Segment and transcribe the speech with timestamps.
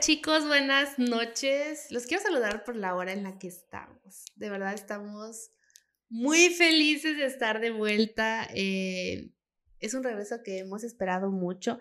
[0.00, 1.86] Chicos, buenas noches.
[1.90, 4.24] Los quiero saludar por la hora en la que estamos.
[4.34, 5.50] De verdad estamos
[6.08, 8.46] muy felices de estar de vuelta.
[8.54, 9.30] Eh,
[9.80, 11.78] es un regreso que hemos esperado mucho.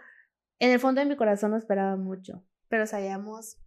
[0.59, 3.57] En el fondo de mi corazón no esperaba mucho, pero sabíamos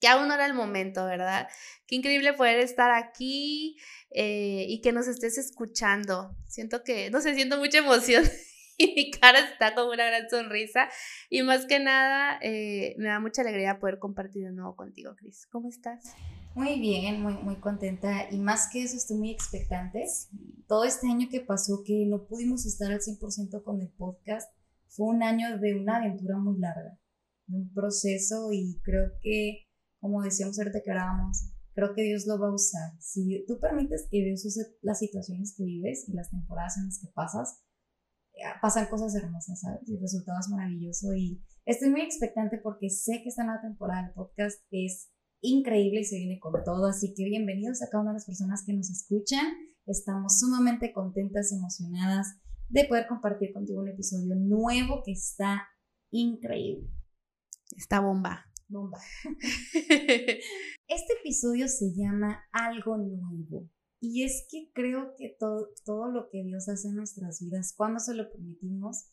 [0.00, 1.48] que aún no era el momento, ¿verdad?
[1.86, 3.76] Qué increíble poder estar aquí
[4.10, 6.34] eh, y que nos estés escuchando.
[6.46, 8.24] Siento que, no sé, siento mucha emoción
[8.78, 10.88] y mi cara está con una gran sonrisa.
[11.30, 15.46] Y más que nada, eh, me da mucha alegría poder compartir de nuevo contigo, Cris.
[15.50, 16.14] ¿Cómo estás?
[16.54, 18.30] Muy bien, muy, muy contenta.
[18.30, 20.04] Y más que eso, estoy muy expectante.
[20.66, 24.50] Todo este año que pasó, que no pudimos estar al 100% con el podcast,
[24.88, 26.98] fue un año de una aventura muy larga,
[27.46, 29.66] de un proceso y creo que,
[29.98, 32.92] como decíamos ahorita que hablábamos, creo que Dios lo va a usar.
[33.00, 37.00] Si tú permites que Dios use las situaciones que vives y las temporadas en las
[37.00, 37.63] que pasas,
[38.60, 39.80] pasan cosas hermosas, ¿sabes?
[39.88, 44.02] Y el resultado es maravilloso y estoy muy expectante porque sé que esta nueva temporada
[44.02, 45.10] del podcast es
[45.40, 48.64] increíble y se viene con todo, así que bienvenidos a cada una de las personas
[48.66, 49.44] que nos escuchan.
[49.86, 55.68] Estamos sumamente contentas, emocionadas de poder compartir contigo un episodio nuevo que está
[56.10, 56.88] increíble.
[57.76, 58.46] Está bomba.
[58.68, 58.98] Bomba.
[59.74, 63.68] este episodio se llama Algo Nuevo.
[64.06, 68.00] Y es que creo que todo, todo lo que Dios hace en nuestras vidas, cuando
[68.00, 69.10] se lo permitimos,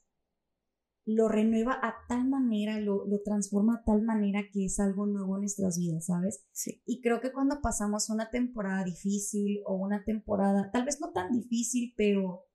[1.05, 5.35] lo renueva a tal manera, lo, lo transforma a tal manera que es algo nuevo
[5.35, 6.45] en nuestras vidas, ¿sabes?
[6.51, 6.81] Sí.
[6.85, 11.31] Y creo que cuando pasamos una temporada difícil o una temporada, tal vez no tan
[11.31, 12.45] difícil, pero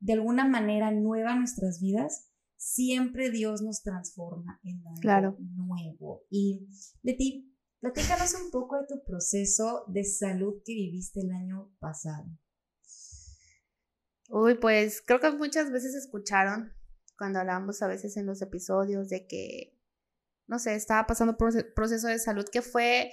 [0.00, 5.36] de alguna manera nueva en nuestras vidas, siempre Dios nos transforma en algo Claro.
[5.38, 6.22] nuevo.
[6.30, 6.66] Y
[7.02, 12.26] Leti, platícanos un poco de tu proceso de salud que viviste el año pasado.
[14.28, 16.72] Uy, pues creo que muchas veces escucharon
[17.16, 19.78] cuando hablamos a veces en los episodios de que,
[20.46, 23.12] no sé, estaba pasando por un proceso de salud que fue,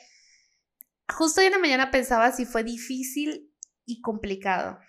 [1.16, 3.54] justo hoy en la mañana pensaba si fue difícil
[3.86, 4.80] y complicado.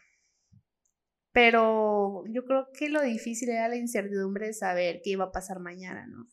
[1.32, 5.58] Pero yo creo que lo difícil era la incertidumbre de saber qué iba a pasar
[5.58, 6.26] mañana, ¿no?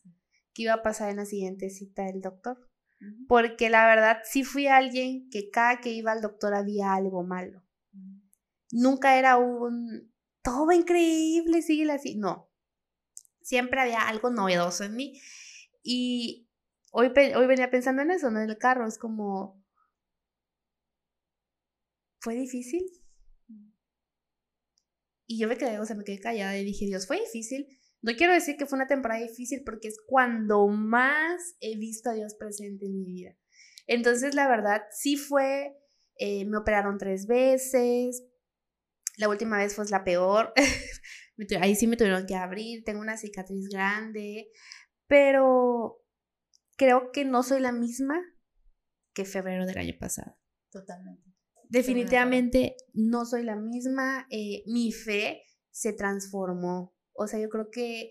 [0.54, 2.71] ¿Qué iba a pasar en la siguiente cita del doctor?
[3.28, 7.62] Porque la verdad sí fui alguien que cada que iba al doctor había algo malo.
[8.70, 12.16] Nunca era un, todo va increíble, sigue así.
[12.16, 12.50] No,
[13.42, 15.20] siempre había algo novedoso en mí.
[15.82, 16.48] Y
[16.90, 18.40] hoy, hoy venía pensando en eso, ¿no?
[18.40, 19.62] En el carro, es como,
[22.20, 22.84] ¿fue difícil?
[25.26, 27.66] Y yo me quedé, o sea, me quedé callada y dije, Dios, fue difícil.
[28.02, 32.14] No quiero decir que fue una temporada difícil porque es cuando más he visto a
[32.14, 33.36] Dios presente en mi vida.
[33.86, 35.76] Entonces, la verdad, sí fue,
[36.16, 38.24] eh, me operaron tres veces.
[39.16, 40.52] La última vez fue la peor.
[41.60, 44.48] Ahí sí me tuvieron que abrir, tengo una cicatriz grande,
[45.06, 46.02] pero
[46.76, 48.20] creo que no soy la misma
[49.14, 50.36] que febrero del año pasado.
[50.70, 51.32] Totalmente.
[51.68, 56.94] Definitivamente no soy la misma, eh, mi fe se transformó.
[57.14, 58.10] O sea, yo creo que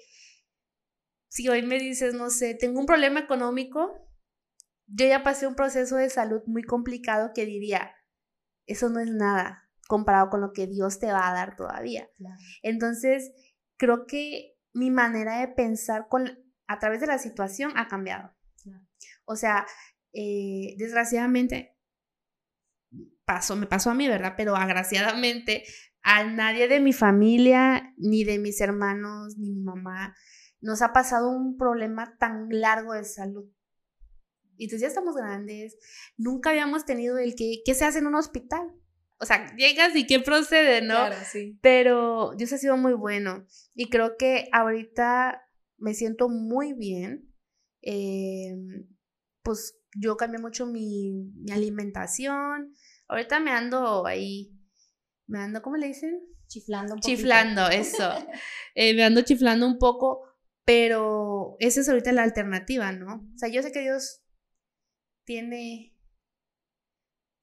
[1.29, 4.07] si hoy me dices, no sé, tengo un problema económico,
[4.87, 7.95] yo ya pasé un proceso de salud muy complicado que diría,
[8.65, 12.09] eso no es nada comparado con lo que Dios te va a dar todavía.
[12.17, 12.35] Claro.
[12.61, 13.31] Entonces,
[13.77, 16.29] creo que mi manera de pensar con,
[16.67, 18.33] a través de la situación ha cambiado.
[18.63, 18.85] Claro.
[19.25, 19.65] O sea,
[20.13, 21.77] eh, desgraciadamente,
[23.25, 24.33] pasó, me pasó a mí, ¿verdad?
[24.37, 25.63] Pero agraciadamente,
[26.03, 30.15] a nadie de mi familia, ni de mis hermanos, ni mi mamá,
[30.59, 33.45] nos ha pasado un problema tan largo de salud.
[34.57, 35.77] Y entonces ya estamos grandes,
[36.17, 38.71] nunca habíamos tenido el que, ¿qué se hace en un hospital?
[39.19, 40.95] O sea, llegas y qué procede, ¿no?
[40.95, 41.57] Claro, sí.
[41.61, 43.45] Pero Dios ha sido muy bueno
[43.75, 45.43] y creo que ahorita
[45.77, 47.31] me siento muy bien.
[47.83, 48.55] Eh,
[49.43, 52.73] pues yo cambié mucho mi, mi, alimentación.
[53.07, 54.51] Ahorita me ando ahí,
[55.31, 56.21] me ando, ¿cómo le dicen?
[56.47, 56.95] Chiflando.
[56.95, 58.11] Un chiflando, eso.
[58.75, 60.23] eh, me ando chiflando un poco,
[60.65, 63.15] pero esa es ahorita la alternativa, ¿no?
[63.33, 64.21] O sea, yo sé que Dios
[65.23, 65.97] tiene,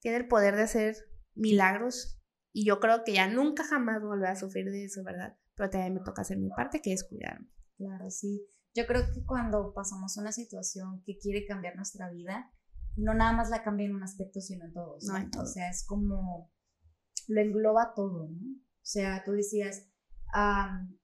[0.00, 0.96] tiene el poder de hacer
[1.34, 2.20] milagros
[2.52, 5.38] y yo creo que ya nunca jamás volveré a sufrir de eso, ¿verdad?
[5.54, 7.48] Pero también me toca hacer mi parte, que es cuidarme.
[7.78, 8.46] Claro, sí.
[8.74, 12.52] Yo creo que cuando pasamos una situación que quiere cambiar nuestra vida,
[12.96, 15.04] no nada más la cambia en un aspecto, sino en todos.
[15.04, 15.44] No, en todo.
[15.44, 16.52] O sea, es como
[17.28, 18.56] lo engloba todo, ¿no?
[18.56, 19.86] O sea, tú decías,
[20.34, 20.96] um,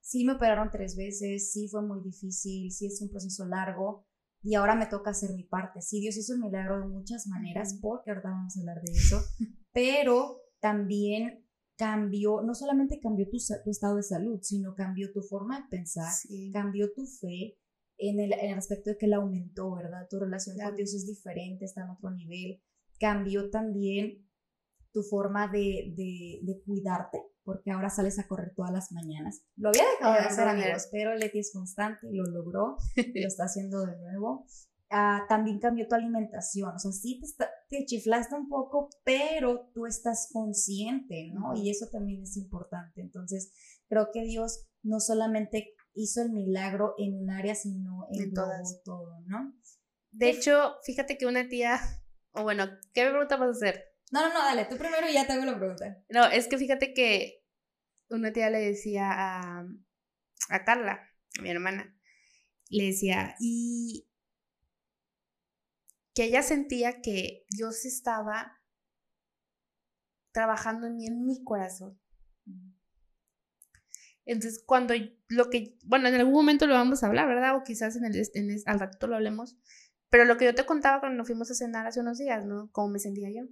[0.00, 4.06] sí me operaron tres veces, sí fue muy difícil, sí es un proceso largo,
[4.42, 5.80] y ahora me toca hacer mi parte.
[5.82, 9.20] Sí, Dios hizo el milagro de muchas maneras, porque ahorita vamos a hablar de eso,
[9.72, 11.44] pero también
[11.76, 16.10] cambió, no solamente cambió tu, tu, estado de salud, sino cambió tu forma de pensar,
[16.12, 16.50] Sí.
[16.52, 17.58] cambió tu fe
[17.98, 20.06] en el, en el aspecto de que la aumentó, ¿verdad?
[20.08, 22.62] Tu relación con Dios es diferente, está en otro nivel.
[22.98, 24.25] Cambió también
[24.96, 29.42] tu forma de, de, de cuidarte, porque ahora sales a correr todas las mañanas.
[29.56, 33.84] Lo había dejado de hacer, amigos, pero Leti es constante lo logró, lo está haciendo
[33.84, 34.46] de nuevo.
[34.88, 39.84] Ah, también cambió tu alimentación, o sea, sí te, te, chiflaste un poco, pero tú
[39.84, 41.52] estás consciente, ¿no?
[41.54, 43.02] Y eso también es importante.
[43.02, 43.52] Entonces,
[43.88, 49.54] creo que Dios no solamente hizo el milagro en un área, sino en, todo, ¿no?
[50.10, 51.80] De hecho, fíjate que una tía,
[52.32, 52.64] o bueno,
[52.94, 53.95] ¿qué pregunta vas a hacer?
[54.12, 56.02] No, no, no, dale, tú primero y ya te hago la pregunta.
[56.08, 57.42] No, es que fíjate que
[58.08, 59.66] una tía le decía a,
[60.48, 61.96] a Carla, a mi hermana,
[62.68, 64.06] le decía, y
[66.14, 68.60] que ella sentía que Dios estaba
[70.32, 72.00] trabajando en mí, en mi corazón.
[74.24, 74.94] Entonces, cuando
[75.28, 77.56] lo que, bueno, en algún momento lo vamos a hablar, ¿verdad?
[77.56, 79.56] O quizás en el, en al ratito lo hablemos,
[80.10, 82.70] pero lo que yo te contaba cuando nos fuimos a cenar hace unos días, ¿no?
[82.72, 83.48] Cómo me sentía yo.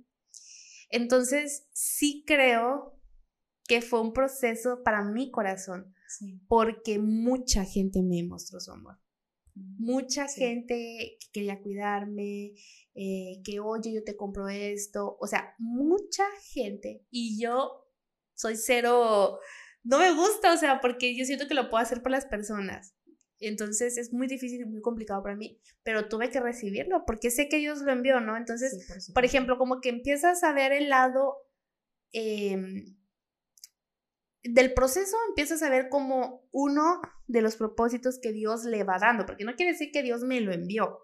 [0.91, 3.01] Entonces, sí creo
[3.67, 5.95] que fue un proceso para mi corazón,
[6.49, 8.99] porque mucha gente me mostró su amor.
[9.55, 12.55] Mucha gente que quería cuidarme,
[12.95, 17.87] eh, que oye, yo te compro esto, o sea, mucha gente y yo
[18.35, 19.39] soy cero,
[19.85, 22.97] no me gusta, o sea, porque yo siento que lo puedo hacer por las personas.
[23.41, 27.49] Entonces es muy difícil y muy complicado para mí, pero tuve que recibirlo porque sé
[27.49, 28.37] que Dios lo envió, ¿no?
[28.37, 31.37] Entonces, por, ejemplo, como que empiezas a ver el lado
[32.13, 32.97] em,
[34.45, 39.27] del proceso, empiezas a ver como uno de los propósitos que Dios le va dando,
[39.27, 41.01] porque no quiere decir que Dios me lo envió.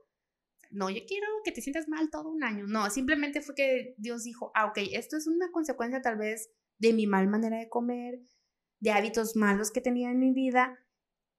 [0.70, 2.66] No, yo quiero que te sientas mal todo un año.
[2.68, 6.92] No, simplemente fue que Dios dijo, ah, ok, esto es una consecuencia tal vez de
[6.92, 8.20] mi mal manera de comer,
[8.78, 10.78] de hábitos malos que tenía en mi vida,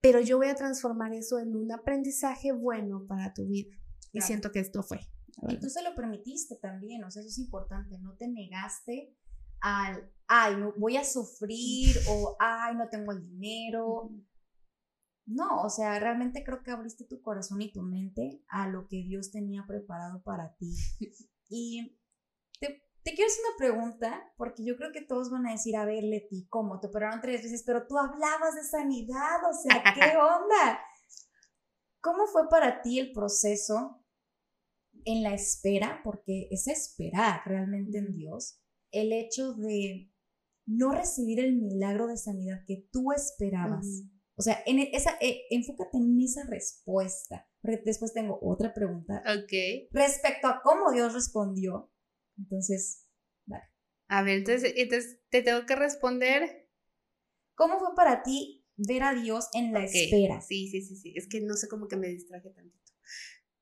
[0.02, 3.76] pero yo voy a transformar eso en un aprendizaje bueno para tu vida.
[4.12, 5.00] Y siento que esto fue.
[5.48, 9.16] Y tú se lo permitiste también, o sea, eso es importante, no te negaste
[9.62, 14.12] al, ay, no, voy a sufrir o, ay, no tengo el dinero.
[15.26, 18.98] No, o sea, realmente creo que abriste tu corazón y tu mente a lo que
[19.04, 20.76] Dios tenía preparado para ti.
[21.54, 21.98] Y
[23.04, 26.04] te quiero hacer una pregunta, porque yo creo que todos van a decir, a ver,
[26.04, 26.80] Leti, ¿cómo?
[26.80, 30.80] Te operaron tres veces, pero tú hablabas de sanidad, o sea, ¿qué onda?
[32.02, 34.04] ¿Cómo fue para ti el proceso
[35.06, 36.02] en la espera?
[36.04, 38.62] Porque es esperar realmente en Dios,
[38.92, 40.12] el hecho de
[40.66, 43.86] no recibir el milagro de sanidad que tú esperabas.
[44.36, 47.48] O sea, en esa, eh, enfócate en esa respuesta.
[47.62, 49.22] Después tengo otra pregunta.
[49.28, 49.90] Ok.
[49.92, 51.92] Respecto a cómo Dios respondió
[52.42, 53.08] entonces,
[53.46, 53.66] vale.
[54.08, 56.70] A ver, entonces, entonces te tengo que responder.
[57.56, 60.42] ¿Cómo fue para ti ver a Dios en la espera?
[60.42, 61.14] Sí, sí, sí, sí.
[61.16, 62.92] Es que no sé cómo que me distraje tantito.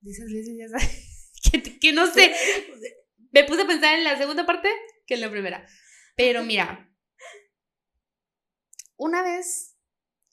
[0.01, 2.33] De esas veces ya sabes, que, que no sé.
[3.31, 4.69] Me puse a pensar en la segunda parte
[5.05, 5.67] que en la primera.
[6.15, 6.89] Pero mira,
[8.97, 9.77] una vez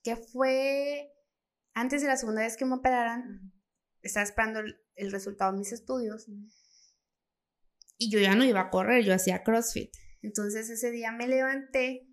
[0.03, 1.13] que fue
[1.75, 3.53] antes de la segunda vez que me operaran,
[4.03, 6.29] estaba esperando el, el resultado de mis estudios
[7.99, 9.91] y yo ya no iba a correr, yo hacía CrossFit.
[10.23, 12.09] Entonces ese día me levanté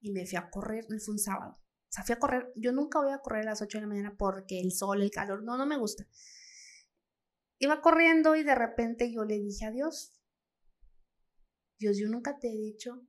[0.00, 1.58] y me fui a correr, fue un sábado.
[1.58, 3.88] O sea, fui a correr, yo nunca voy a correr a las 8 de la
[3.88, 6.06] mañana porque el sol, el calor, no, no me gusta.
[7.58, 10.12] Iba corriendo y de repente yo le dije a Dios,
[11.78, 13.06] Dios, yo nunca te he dicho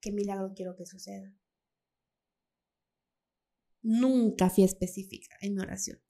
[0.00, 1.34] qué milagro quiero que suceda.
[3.82, 6.00] Nunca fui específica en mi oración.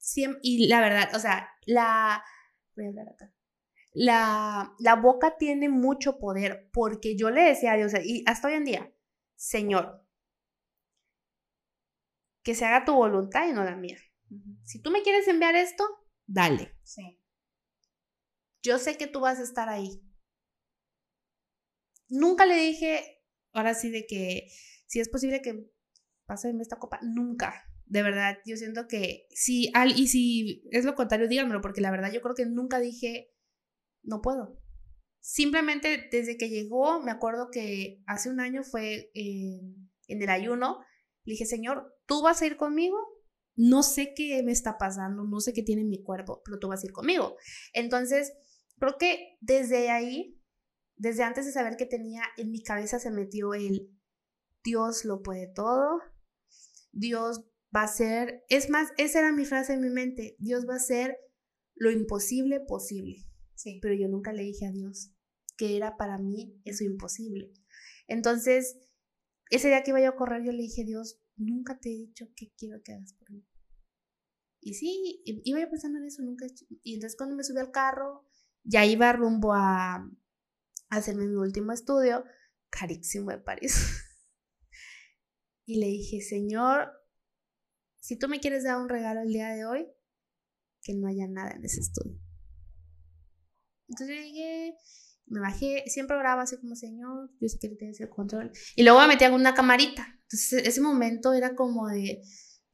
[0.43, 2.23] y la verdad, o sea, la...
[2.77, 3.35] Voy a hablar acá
[3.95, 8.55] la, la boca tiene mucho poder porque yo le decía a Dios, y hasta hoy
[8.55, 8.93] en día,
[9.37, 10.05] Señor,
[12.43, 13.99] que se haga tu voluntad y no la mía.
[14.65, 15.85] Si tú me quieres enviar esto,
[16.27, 16.77] dale.
[16.83, 17.21] Sí.
[18.63, 20.03] Yo sé que tú vas a estar ahí.
[22.09, 23.23] Nunca le dije,
[23.53, 24.49] ahora sí, de que
[24.87, 25.71] si es posible que
[26.27, 27.65] pase esta copa, nunca.
[27.87, 31.91] De verdad, yo siento que si, al, y si es lo contrario, díganmelo, porque la
[31.91, 33.34] verdad yo creo que nunca dije,
[34.05, 34.61] no puedo.
[35.21, 40.81] Simplemente desde que llegó, me acuerdo que hace un año fue en, el ayuno,
[41.25, 42.99] le dije, Señor, ¿tú vas a ir conmigo?
[43.57, 46.83] No sé qué me está pasando, no sé qué tiene mi cuerpo, pero tú vas
[46.83, 47.37] a ir conmigo.
[47.73, 48.33] Entonces,
[48.79, 50.41] creo que desde ahí,
[50.97, 53.91] desde antes de saber que tenía en mi cabeza se metió el
[54.63, 56.01] Dios lo puede todo,
[56.93, 57.45] Dios
[57.75, 60.81] va a ser, es más, esa era mi frase en mi mente, Dios va a
[60.81, 61.19] ser
[61.75, 63.25] lo imposible posible.
[63.55, 63.79] Sí.
[63.83, 65.15] Pero yo nunca le dije a Dios
[65.57, 67.53] que era para mí eso imposible.
[68.07, 68.77] Entonces,
[69.51, 72.27] ese día que iba yo a correr, yo le dije, Dios, nunca te he dicho
[72.37, 73.47] qué quiero que hagas por mí.
[74.61, 76.47] Y sí, iba yo pensando en eso, nunca.
[76.83, 78.25] Y entonces cuando me subí al carro,
[78.63, 80.11] ya iba rumbo a, a
[80.89, 82.25] hacerme mi último estudio,
[82.71, 83.77] carísimo de París.
[85.67, 86.89] y le dije, Señor,
[88.01, 89.87] si tú me quieres dar un regalo el día de hoy,
[90.83, 92.24] que no haya nada en ese estudio.
[93.89, 94.75] Entonces llegué,
[95.27, 98.53] me bajé, siempre oraba así como, Señor, yo sé que le tienes el control.
[98.77, 100.07] Y luego me metí en una camarita.
[100.23, 102.23] Entonces ese momento era como de,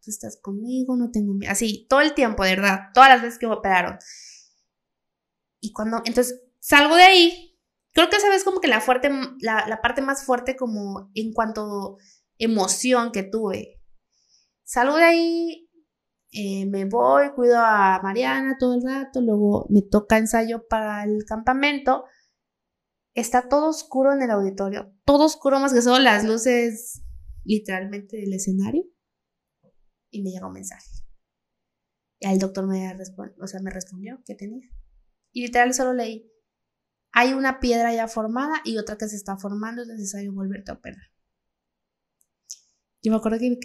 [0.02, 1.52] tú estás conmigo, no tengo miedo.
[1.52, 3.98] Así, todo el tiempo, de verdad, todas las veces que me operaron.
[5.60, 7.58] Y cuando, entonces salgo de ahí,
[7.92, 11.98] creo que esa vez como que la, fuerte, la parte más fuerte como en cuanto
[12.38, 13.80] emoción que tuve.
[14.64, 15.69] Salgo de ahí,
[16.32, 21.24] eh, me voy, cuido a Mariana todo el rato, luego me toca ensayo para el
[21.24, 22.04] campamento.
[23.14, 27.02] Está todo oscuro en el auditorio, todo oscuro más que solo las luces
[27.44, 28.84] literalmente del escenario.
[30.12, 30.88] Y me llega un mensaje.
[32.20, 32.92] Y el doctor me,
[33.40, 34.68] o sea, me respondió que tenía.
[35.32, 36.30] Y literal solo leí,
[37.12, 40.74] hay una piedra ya formada y otra que se está formando, es necesario volverte a
[40.74, 41.09] operar.
[43.02, 43.58] Yo me acuerdo que me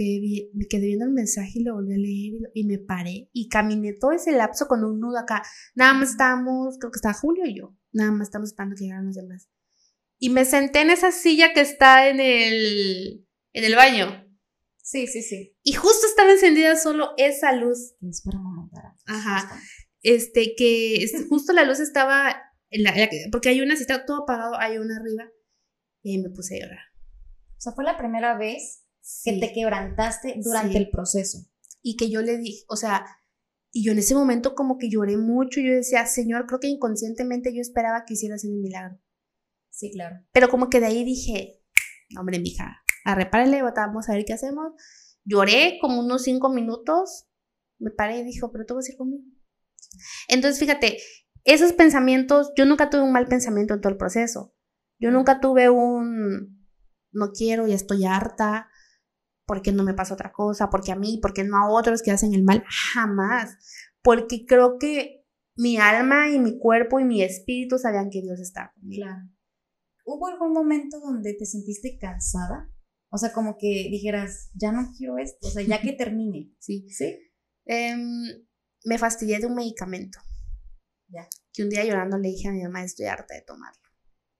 [0.67, 4.11] quedé, viendo el mensaje y lo volví a leer y, me paré y caminé todo
[4.11, 5.43] ese lapso con un nudo acá.
[5.73, 9.07] Nada más estábamos, creo que estaba Julio y yo, nada más estamos esperando que llegaran
[9.07, 9.49] los demás.
[10.17, 14.25] Y me senté en esa silla que está en el, en el baño.
[14.81, 15.57] Sí, sí, sí.
[15.63, 17.95] Y justo estaba encendida solo esa luz.
[18.01, 18.39] Es para.
[19.05, 19.59] Ajá.
[20.01, 22.93] Este, que justo la luz estaba, en la,
[23.31, 25.29] porque hay una, si está todo apagado, hay una arriba.
[26.03, 26.83] Y ahí me puse a llorar.
[27.57, 28.84] O sea, fue la primera vez
[29.23, 31.39] que te quebrantaste durante el proceso.
[31.81, 33.05] Y que yo le dije, o sea,
[33.71, 37.53] y yo en ese momento como que lloré mucho, yo decía, Señor, creo que inconscientemente
[37.53, 38.99] yo esperaba que hiciera un milagro.
[39.69, 40.25] Sí, claro.
[40.31, 41.61] Pero como que de ahí dije,
[42.17, 44.73] hombre, mija, a repárale, vamos a ver qué hacemos.
[45.23, 47.27] Lloré como unos cinco minutos,
[47.77, 49.23] me paré y dijo, pero tú vas a ir conmigo.
[50.27, 50.97] Entonces, fíjate,
[51.43, 54.55] esos pensamientos, yo nunca tuve un mal pensamiento en todo el proceso.
[54.99, 56.65] Yo nunca tuve un,
[57.11, 58.69] no quiero, ya estoy harta,
[59.45, 60.69] ¿por qué no me pasa otra cosa?
[60.69, 61.19] ¿Por qué a mí?
[61.21, 62.63] ¿Por qué no a otros que hacen el mal?
[62.93, 63.57] Jamás.
[64.01, 65.25] Porque creo que
[65.55, 69.07] mi alma y mi cuerpo y mi espíritu sabían que Dios está conmigo.
[70.05, 72.71] ¿Hubo algún momento donde te sentiste cansada?
[73.09, 76.53] O sea, como que dijeras, ya no quiero esto, o sea, ya que termine.
[76.59, 76.87] Sí.
[76.89, 77.17] ¿Sí?
[77.65, 78.45] Em,
[78.83, 80.19] me fastidié de un medicamento.
[81.07, 81.27] Ya.
[81.53, 83.81] Que un día llorando le dije a mi mamá, estoy harta de tomarlo.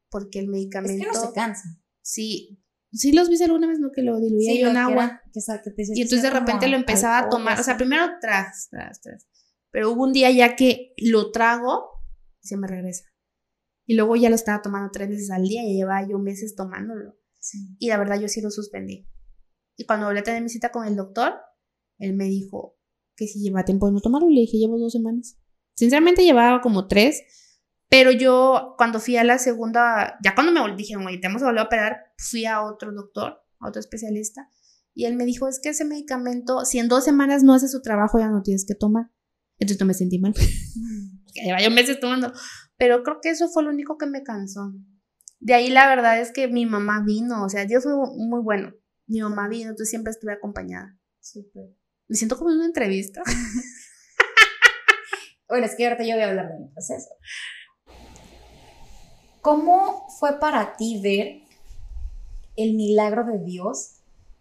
[0.10, 1.04] Porque el medicamento...
[1.04, 1.64] Es que no se cansa.
[2.02, 2.62] Sí,
[2.96, 3.92] Sí los vi alguna vez, ¿no?
[3.92, 5.22] Que lo diluía yo en agua.
[5.34, 7.60] y entonces de repente lo empezaba a tomar.
[7.60, 9.28] O sea, primero tras, tras, tras.
[9.72, 11.90] Pero hubo un día ya que lo trago
[12.42, 13.04] y se me regresa.
[13.86, 17.18] Y luego ya lo estaba tomando tres veces al día y llevaba yo meses tomándolo.
[17.78, 19.08] Y la verdad yo sí lo suspendí.
[19.78, 21.34] Y cuando volví a tener mi cita con el doctor,
[22.00, 22.78] él me dijo
[23.16, 24.30] que si lleva tiempo de no tomarlo.
[24.30, 25.38] Le dije, llevo dos semanas.
[25.76, 27.22] Sinceramente llevaba como tres
[27.90, 31.60] pero yo, cuando fui a la segunda, ya cuando me dijeron, oye, te hemos volver
[31.60, 34.50] a operar, fui a otro doctor, a otro especialista,
[34.96, 37.82] y él me dijo, es que ese medicamento, si en dos semanas no hace su
[37.82, 39.12] trabajo, ya no tienes que tomar.
[39.60, 40.34] Entonces no me sentí mal.
[41.34, 42.32] que lleva yo meses tomando.
[42.78, 44.74] Pero creo que eso fue lo único que me cansó.
[45.40, 48.74] De ahí la verdad es que mi mamá vino, o sea, Dios fue muy bueno.
[49.06, 50.98] Mi mamá vino, entonces siempre estuve acompañada.
[51.20, 51.76] Súper.
[52.08, 53.22] Me siento como en una entrevista.
[55.50, 57.10] bueno, es que ahorita yo voy a hablar de mi proceso.
[59.46, 61.44] ¿Cómo fue para ti ver
[62.56, 63.98] el milagro de Dios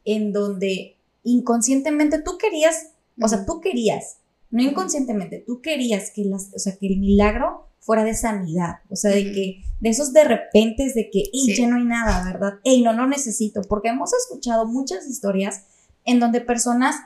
[0.06, 2.86] en donde inconscientemente tú querías,
[3.20, 4.16] o sea, tú querías,
[4.50, 8.96] no inconscientemente, tú querías que, las, o sea, que el milagro fuera de sanidad, o
[8.96, 12.60] sea, de que, de esos de repente, de que, y ya no hay nada, ¿verdad?
[12.64, 15.64] Ey, no lo necesito, porque hemos escuchado muchas historias
[16.06, 16.96] en donde personas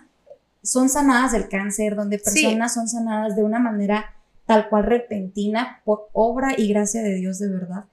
[0.62, 4.14] son sanadas del cáncer, donde personas son sanadas de una manera
[4.49, 7.85] tal cual repentina por obra y gracia de Dios de verdad.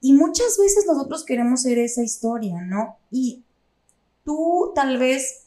[0.00, 2.96] Y muchas veces nosotros queremos ser esa historia, ¿no?
[3.10, 3.42] Y
[4.24, 5.46] tú tal vez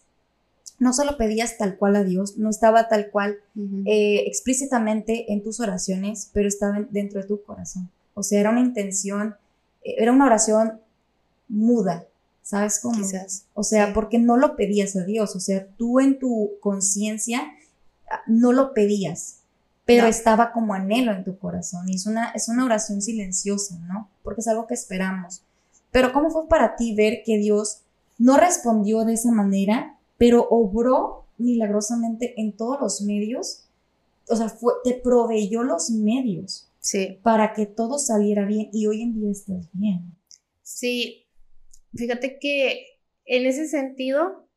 [0.77, 3.37] no se lo pedías tal cual a Dios, no estaba tal cual
[3.85, 7.89] eh, explícitamente en tus oraciones, pero estaba dentro de tu corazón.
[8.13, 9.37] O sea, era una intención,
[9.85, 10.81] eh, era una oración
[11.47, 12.07] muda,
[12.43, 12.97] ¿sabes cómo?
[12.97, 13.45] Quizás.
[13.53, 17.53] O sea, porque no lo pedías a Dios, o sea, tú en tu conciencia
[18.11, 19.38] ah, no lo pedías,
[19.89, 24.07] pero estaba como anhelo en tu corazón y es una, es una oración silenciosa, ¿no?
[24.21, 25.41] Porque es algo que esperamos.
[25.89, 27.81] Pero ¿cómo fue para ti ver que Dios
[28.19, 33.65] no respondió de esa manera, pero obró milagrosamente en todos los medios?
[34.27, 37.17] O sea, fue, te proveyó los medios sí.
[37.23, 40.15] para que todo saliera bien y hoy en día estás bien.
[40.61, 41.25] Sí,
[41.95, 44.47] fíjate que en ese sentido,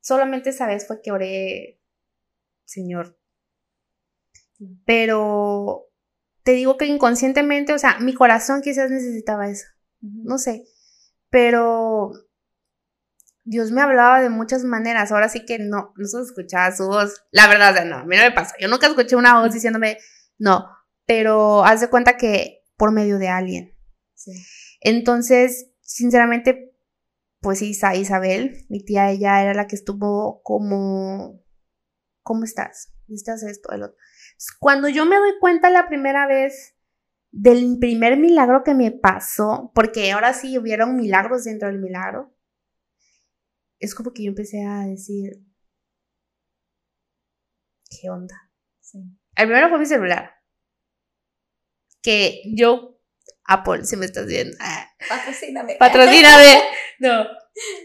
[0.00, 1.78] solamente esa vez fue que oré
[2.68, 3.17] Señor.
[4.84, 5.86] Pero
[6.42, 9.66] te digo que inconscientemente, o sea, mi corazón quizás necesitaba eso.
[10.00, 10.64] No sé.
[11.30, 12.12] Pero
[13.44, 15.12] Dios me hablaba de muchas maneras.
[15.12, 17.24] Ahora sí que no, no se escuchaba su voz.
[17.30, 18.54] La verdad, o sea, no, a mí no me pasa.
[18.60, 19.98] Yo nunca escuché una voz diciéndome,
[20.38, 20.68] no.
[21.06, 23.74] Pero haz de cuenta que por medio de alguien.
[24.14, 24.32] Sí.
[24.80, 26.74] Entonces, sinceramente,
[27.40, 31.42] pues Isabel, mi tía, ella era la que estuvo como,
[32.22, 32.92] ¿cómo estás?
[33.06, 33.72] ¿Necesitas esto?
[33.72, 33.96] El otro.
[34.60, 36.76] Cuando yo me doy cuenta la primera vez
[37.30, 42.34] del primer milagro que me pasó, porque ahora sí hubieron milagros dentro del milagro,
[43.80, 45.44] es como que yo empecé a decir,
[47.88, 48.50] ¿qué onda?
[48.80, 48.98] Sí.
[49.36, 50.34] El primero fue mi celular.
[52.02, 53.00] Que yo,
[53.44, 54.56] Apple, si me estás viendo.
[54.60, 55.76] Ah, patrocíname.
[55.76, 56.62] Patrocíname.
[57.00, 57.24] No.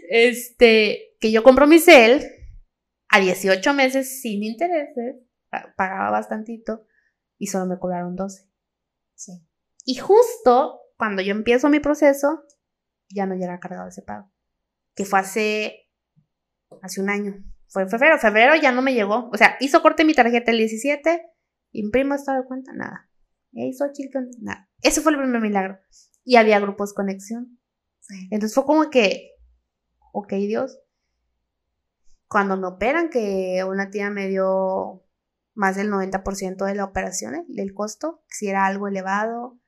[0.10, 2.27] Este, que yo compro mi cel
[3.10, 5.17] a 18 meses sin intereses,
[5.75, 6.86] pagaba bastantito
[7.38, 8.50] y solo me cobraron 12.
[9.15, 9.45] Sí.
[9.86, 12.43] Y justo cuando yo empiezo mi proceso,
[13.10, 14.31] ya no llega cargado ese pago.
[14.95, 15.89] Que fue hace,
[16.81, 17.43] hace un año.
[17.67, 18.17] Fue en febrero.
[18.17, 19.29] Febrero ya no me llegó.
[19.31, 21.25] O sea, hizo corte mi tarjeta el 17,
[21.72, 23.10] imprimo estado de cuenta, nada.
[23.51, 24.69] Hizo chica, nada.
[24.81, 25.79] Ese fue el primer milagro.
[26.24, 27.60] Y había grupos conexión.
[28.29, 29.31] Entonces fue como que,
[30.12, 30.79] ok, Dios.
[32.27, 35.03] Cuando me operan, que una tía me dio
[35.53, 39.60] más del 90% de la operación, del costo, si era algo elevado.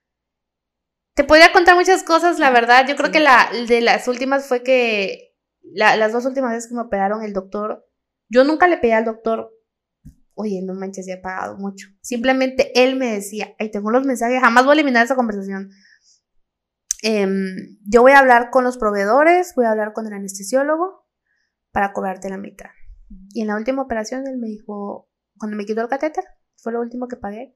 [1.14, 2.86] Te podría contar muchas cosas, la verdad.
[2.88, 6.82] Yo creo que la de las últimas fue que las dos últimas veces que me
[6.82, 7.86] operaron el doctor,
[8.30, 9.52] yo nunca le pedí al doctor,
[10.34, 11.88] oye, no manches, ya he pagado mucho.
[12.02, 15.70] Simplemente él me decía, ahí tengo los mensajes, jamás voy a eliminar esa conversación.
[17.02, 21.06] Em, yo voy a hablar con los proveedores, voy a hablar con el anestesiólogo
[21.72, 22.70] para cobrarte la mitad.
[23.30, 26.24] Y en la última operación él me dijo, cuando me quitó el catéter,
[26.58, 27.56] fue lo último que pagué.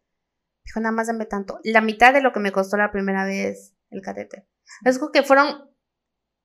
[0.63, 1.59] Dijo, nada más dame tanto.
[1.63, 4.47] La mitad de lo que me costó la primera vez el catéter.
[4.85, 5.69] Es que fueron,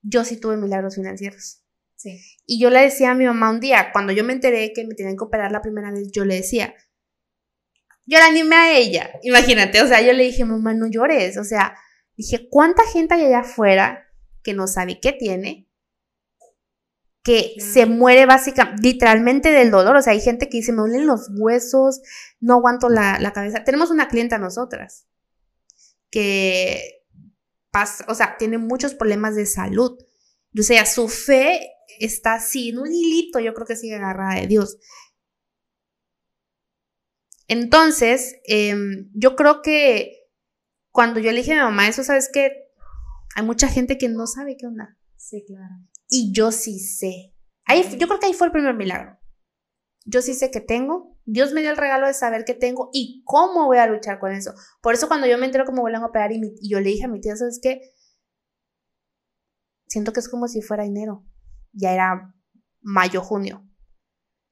[0.02, 1.62] yo sí tuve milagros financieros.
[1.96, 2.20] Sí.
[2.46, 4.94] Y yo le decía a mi mamá un día, cuando yo me enteré que me
[4.94, 6.74] tenían que operar la primera vez, yo le decía,
[8.06, 9.10] yo la animé a ella.
[9.22, 11.38] Imagínate, o sea, yo le dije, mamá, no llores.
[11.38, 11.76] O sea,
[12.16, 14.06] dije, ¿cuánta gente hay allá afuera
[14.42, 15.68] que no sabe qué tiene?
[17.24, 19.96] Que se muere básicamente, literalmente del dolor.
[19.96, 22.02] O sea, hay gente que dice, me duelen los huesos,
[22.38, 23.64] no aguanto la, cabeza.
[23.64, 25.06] Tenemos una clienta nosotras
[26.10, 27.02] que
[27.70, 29.98] pasa, o sea, tiene muchos problemas de salud.
[30.56, 34.46] O sea, su fe está así, en un hilito, yo creo que sigue agarrada de
[34.46, 34.76] Dios.
[37.48, 40.28] Entonces, em, yo creo que
[40.90, 42.68] cuando yo le dije a mi mamá eso, ¿sabes qué?
[43.34, 44.98] Hay mucha gente que no sabe qué onda.
[45.16, 45.74] Sí, claro.
[46.16, 47.34] Y yo sí sé.
[47.64, 49.18] Ahí, yo creo que ahí fue el primer milagro.
[50.04, 51.18] Yo sí sé que tengo.
[51.24, 54.30] Dios me dio el regalo de saber que tengo y cómo voy a luchar con
[54.30, 54.54] eso.
[54.80, 57.08] Por eso cuando yo me entero cómo vuelven a operar y, yo le dije a
[57.08, 57.80] mi tía, ¿sabes qué?
[59.88, 61.26] Siento que es como si fuera enero.
[61.72, 62.32] Ya era
[62.80, 63.68] mayo, junio.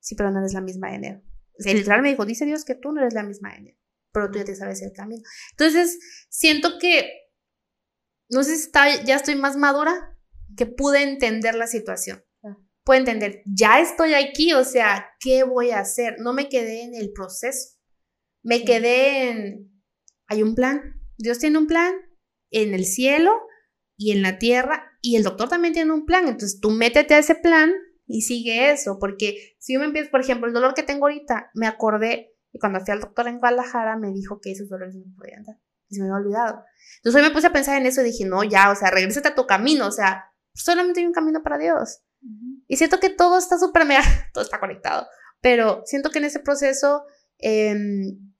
[0.00, 1.22] Sí, pero no eres la misma de enero.
[1.60, 3.78] O sea, literal me dijo, dice Dios que tú no eres la misma de enero,
[4.10, 5.22] pero tú ya te sabes el camino.
[5.52, 7.08] Entonces, siento que,
[8.30, 10.11] no sé si está, ya estoy más madura
[10.56, 12.22] que pude entender la situación.
[12.84, 16.16] Pude entender, ya estoy aquí, o sea, ¿qué voy a hacer?
[16.18, 17.78] No me quedé en el proceso.
[18.42, 19.72] Me quedé en,
[20.26, 21.00] hay un plan.
[21.16, 21.94] Dios tiene un plan
[22.50, 23.40] en el cielo
[23.96, 26.26] y en la tierra y el doctor también tiene un plan.
[26.26, 27.72] Entonces tú métete a ese plan
[28.06, 31.50] y sigue eso, porque si yo me empiezo, por ejemplo, el dolor que tengo ahorita,
[31.54, 35.04] me acordé y cuando fui al doctor en Guadalajara me dijo que esos dolores no
[35.16, 35.56] podían dar
[35.88, 36.64] y se me había olvidado.
[36.96, 39.28] Entonces hoy me puse a pensar en eso y dije, no, ya, o sea, regrésate
[39.28, 42.02] a tu camino, o sea, solamente hay un camino para Dios.
[42.68, 45.06] Y siento que todo está súper mega, todo está conectado,
[45.40, 47.04] pero siento que en ese proceso
[47.38, 48.32] em,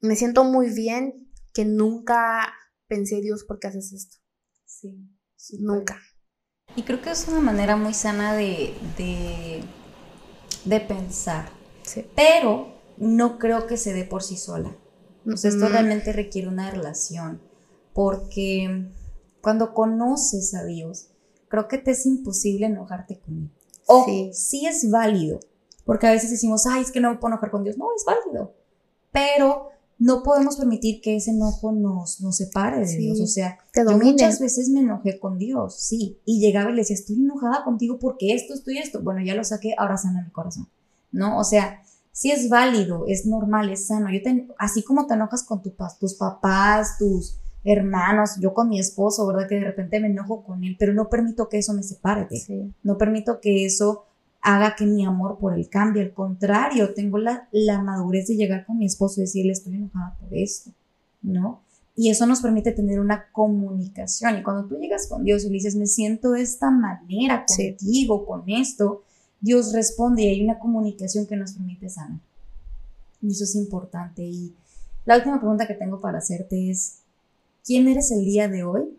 [0.00, 2.52] me siento muy bien que nunca
[2.88, 4.16] pensé, Dios, ¿por qué haces esto?
[4.64, 6.00] Sí, nunca.
[6.74, 9.62] Y creo que es una manera muy sana de, de,
[10.64, 11.50] de pensar.
[11.82, 12.06] Sí.
[12.14, 14.76] Pero no creo que se dé por sí sola.
[15.34, 17.40] Sea, esto realmente requiere una relación.
[17.92, 18.90] Porque
[19.46, 21.06] cuando conoces a Dios,
[21.46, 23.50] creo que te es imposible enojarte con Él.
[23.86, 24.66] O sí.
[24.66, 25.38] es válido,
[25.84, 27.78] porque a veces decimos, ay, es que no me puedo enojar con Dios.
[27.78, 28.56] No, es válido.
[29.12, 29.68] Pero
[30.00, 33.20] no podemos permitir que ese enojo nos, nos separe de Dios.
[33.20, 36.18] O sea, yo muchas veces me enojé con Dios, sí.
[36.24, 39.00] Y llegaba y le decía, estoy enojada contigo porque esto, esto y esto.
[39.00, 40.68] Bueno, ya lo saqué, ahora sana mi corazón.
[41.12, 41.38] ¿No?
[41.38, 44.08] O sea, sí es válido, es normal, es sano.
[44.10, 44.18] Yo
[44.58, 49.48] así como te enojas con tu, tus papás, tus hermanos, yo con mi esposo, ¿verdad?
[49.48, 52.28] Que de repente me enojo con él, pero no permito que eso me separe,
[52.82, 54.04] no permito que eso
[54.40, 56.02] haga que mi amor por él cambie.
[56.02, 60.16] Al contrario, tengo la, la madurez de llegar con mi esposo y decirle, estoy enojada
[60.20, 60.70] por esto,
[61.22, 61.62] ¿no?
[61.96, 64.38] Y eso nos permite tener una comunicación.
[64.38, 68.26] Y cuando tú llegas con Dios y le dices, me siento de esta manera contigo,
[68.26, 69.02] con esto,
[69.40, 72.20] Dios responde y hay una comunicación que nos permite sanar.
[73.22, 74.22] Y eso es importante.
[74.22, 74.54] Y
[75.06, 77.00] la última pregunta que tengo para hacerte es,
[77.66, 78.96] ¿quién eres el día de hoy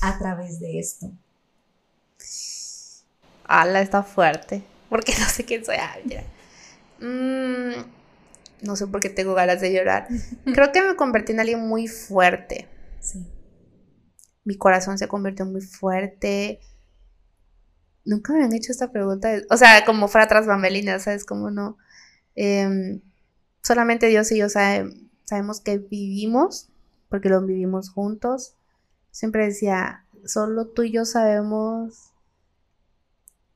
[0.00, 1.12] a través de esto?
[3.44, 5.76] Ala, está fuerte porque no sé quién soy.
[7.00, 7.84] Mm,
[8.62, 10.08] no sé por qué tengo ganas de llorar.
[10.44, 12.66] Creo que me convertí en alguien muy fuerte.
[13.00, 13.26] Sí.
[14.44, 16.60] Mi corazón se convirtió muy fuerte.
[18.04, 19.42] Nunca me han hecho esta pregunta.
[19.50, 21.24] O sea, como fuera tras bambalinas, ¿sabes?
[21.24, 21.76] Como no.
[22.34, 23.02] Em,
[23.62, 26.70] solamente Dios y yo sabemos que vivimos,
[27.08, 28.54] porque lo vivimos juntos.
[29.10, 32.12] Siempre decía, solo tú y yo sabemos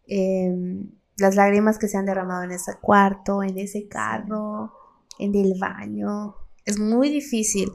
[0.06, 0.84] eh,
[1.16, 4.72] las lágrimas que se han derramado en ese cuarto, en ese carro,
[5.18, 6.36] en el baño.
[6.64, 7.72] Es muy difícil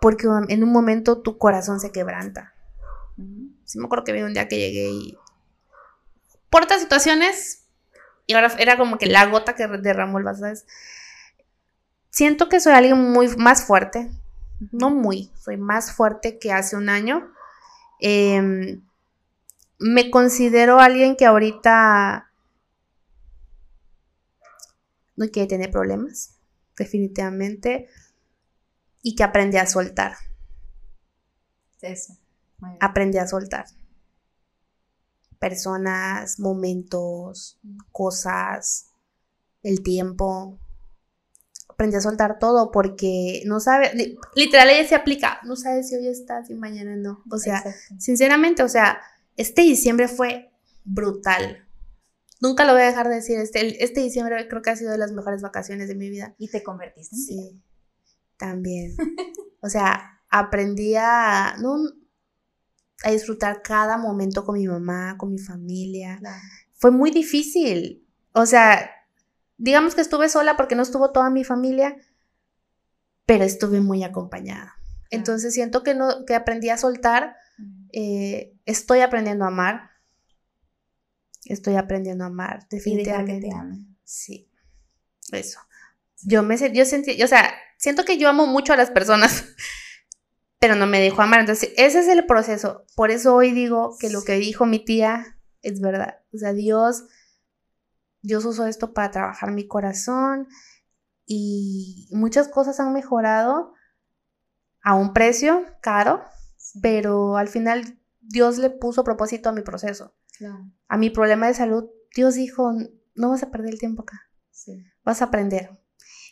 [0.00, 2.54] porque en un momento tu corazón se quebranta.
[3.64, 5.18] Sí me acuerdo que vi un día que llegué y
[6.48, 7.60] por otras situaciones
[8.26, 10.44] y ahora era como que la gota que derramó el vaso,
[12.10, 14.10] Siento que soy alguien muy más fuerte,
[14.72, 17.32] no muy, soy más fuerte que hace un año.
[18.00, 18.80] Eh,
[19.78, 22.30] me considero alguien que ahorita
[25.16, 26.38] no quiere tener problemas,
[26.76, 27.88] definitivamente,
[29.02, 30.16] y que aprende a soltar.
[31.80, 32.16] Eso.
[32.80, 33.66] Aprende a soltar.
[35.38, 37.58] Personas, momentos,
[37.92, 38.90] cosas,
[39.62, 40.58] el tiempo.
[41.80, 46.08] Aprende a soltar todo porque no sabe, literal ella se aplica, no sabe si hoy
[46.08, 47.24] estás y mañana no.
[47.30, 47.64] O sea,
[47.98, 49.00] sinceramente, o sea,
[49.38, 50.52] este diciembre fue
[50.84, 51.66] brutal.
[52.38, 53.38] Nunca lo voy a dejar de decir.
[53.38, 56.34] Este, este diciembre creo que ha sido de las mejores vacaciones de mi vida.
[56.36, 57.62] ¿Y te convertiste en Sí,
[58.36, 58.94] también.
[59.62, 61.54] o sea, aprendí a,
[63.04, 66.20] a disfrutar cada momento con mi mamá, con mi familia.
[66.74, 68.06] Fue muy difícil.
[68.34, 68.90] O sea,
[69.60, 71.96] digamos que estuve sola porque no estuvo toda mi familia,
[73.26, 74.74] pero estuve muy acompañada.
[75.10, 77.36] Entonces siento que, no, que aprendí a soltar
[77.92, 79.90] eh, estoy aprendiendo a amar.
[81.44, 83.50] Estoy aprendiendo a amar, definitivamente.
[84.04, 84.50] Sí,
[85.32, 85.60] eso.
[86.22, 89.44] Yo me yo sentí, o sea, siento que yo amo mucho a las personas,
[90.58, 91.40] pero no me dejo amar.
[91.40, 92.86] Entonces, ese es el proceso.
[92.94, 96.20] Por eso hoy digo que lo que dijo mi tía es verdad.
[96.32, 97.04] O sea, Dios,
[98.22, 100.48] Dios usó esto para trabajar mi corazón
[101.26, 103.72] y muchas cosas han mejorado
[104.82, 106.22] a un precio caro,
[106.82, 110.14] pero al final Dios le puso propósito a mi proceso.
[110.88, 112.72] A mi problema de salud, Dios dijo,
[113.14, 114.30] no vas a perder el tiempo acá,
[115.04, 115.78] vas a aprender.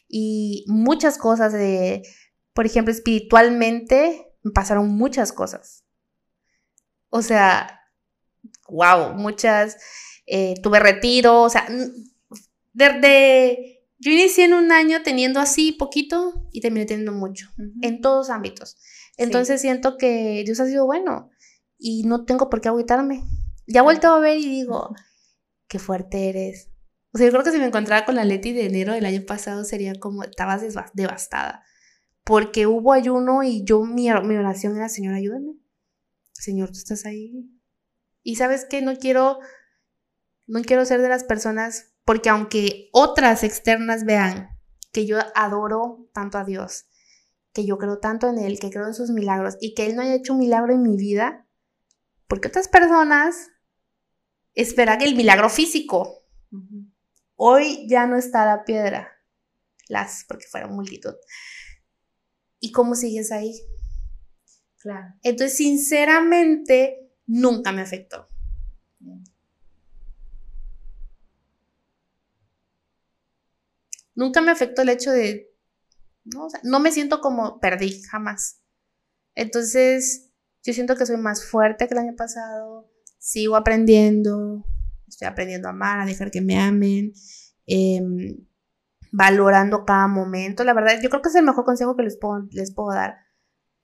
[0.08, 2.02] Y muchas cosas de,
[2.54, 5.84] por ejemplo, espiritualmente, me pasaron muchas cosas.
[7.10, 7.82] O sea,
[8.68, 9.76] wow, muchas,
[10.30, 11.66] eh, tuve retiro, o sea,
[12.72, 13.74] desde...
[14.00, 17.48] Yo inicié en un año teniendo así poquito y terminé teniendo mucho,
[17.82, 18.76] en todos ámbitos.
[19.16, 21.30] Entonces siento que Dios ha sido bueno
[21.78, 23.24] y no tengo por qué agüitarme.
[23.66, 24.94] Ya vuelto a ver y digo,
[25.66, 26.70] qué fuerte eres.
[27.12, 29.22] O sea, yo creo que si me encontraba con la Leti de enero del año
[29.26, 30.62] pasado sería como, estabas
[30.94, 31.64] devastada.
[32.22, 35.54] Porque hubo ayuno y yo, mi, mi oración era, Señor, ayúdame.
[36.32, 37.50] Señor, tú estás ahí.
[38.22, 39.38] Y sabes que no quiero,
[40.48, 44.48] no quiero ser de las personas, porque aunque otras externas vean
[44.92, 46.86] que yo adoro tanto a Dios,
[47.52, 50.02] que yo creo tanto en Él, que creo en sus milagros y que Él no
[50.02, 51.46] haya hecho un milagro en mi vida,
[52.26, 53.50] porque otras personas
[54.54, 56.24] esperan el milagro físico.
[57.36, 59.12] Hoy ya no está la piedra,
[59.88, 61.14] las, porque fueron multitud.
[62.58, 63.54] ¿Y cómo sigues ahí?
[64.78, 65.14] Claro.
[65.22, 68.28] Entonces, sinceramente, nunca me afectó.
[74.18, 75.48] Nunca me afectó el hecho de
[76.64, 78.60] no, me siento como perdí, jamás.
[79.36, 80.32] Entonces,
[80.64, 84.64] yo siento que soy más fuerte que el año pasado, sigo aprendiendo,
[85.06, 87.12] estoy aprendiendo a amar, a dejar que me amen,
[87.66, 88.44] em,
[89.12, 90.64] valorando cada momento.
[90.64, 93.18] La verdad, yo creo que es el mejor consejo que les puedo, les puedo dar.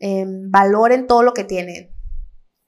[0.00, 1.94] Em, valoren todo lo que tienen,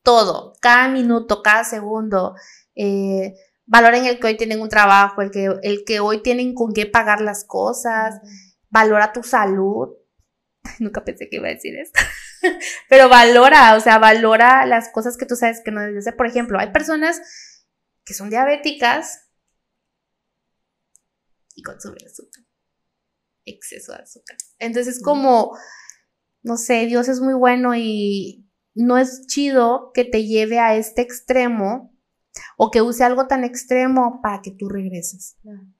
[0.04, 2.36] todo, cada minuto, cada segundo.
[2.76, 3.34] Eh,
[3.66, 6.86] valoren el que hoy tienen un trabajo, el que, el que hoy tienen con qué
[6.86, 8.20] pagar las cosas
[8.70, 9.96] valora tu salud.
[10.78, 12.00] Nunca pensé que iba a decir esto.
[12.88, 16.16] Pero valora, o sea, valora las cosas que tú sabes que no debes hacer.
[16.16, 17.20] Por ejemplo, hay personas
[18.04, 19.30] que son diabéticas
[21.54, 22.44] y consume azúcar.
[23.44, 24.36] Exceso de azúcar.
[24.58, 25.56] Entonces, como,
[26.42, 31.00] no sé, Dios es muy bueno y no es chido que te lleve a este
[31.00, 31.95] extremo
[32.56, 35.36] o que use algo tan extremo para que tú regreses,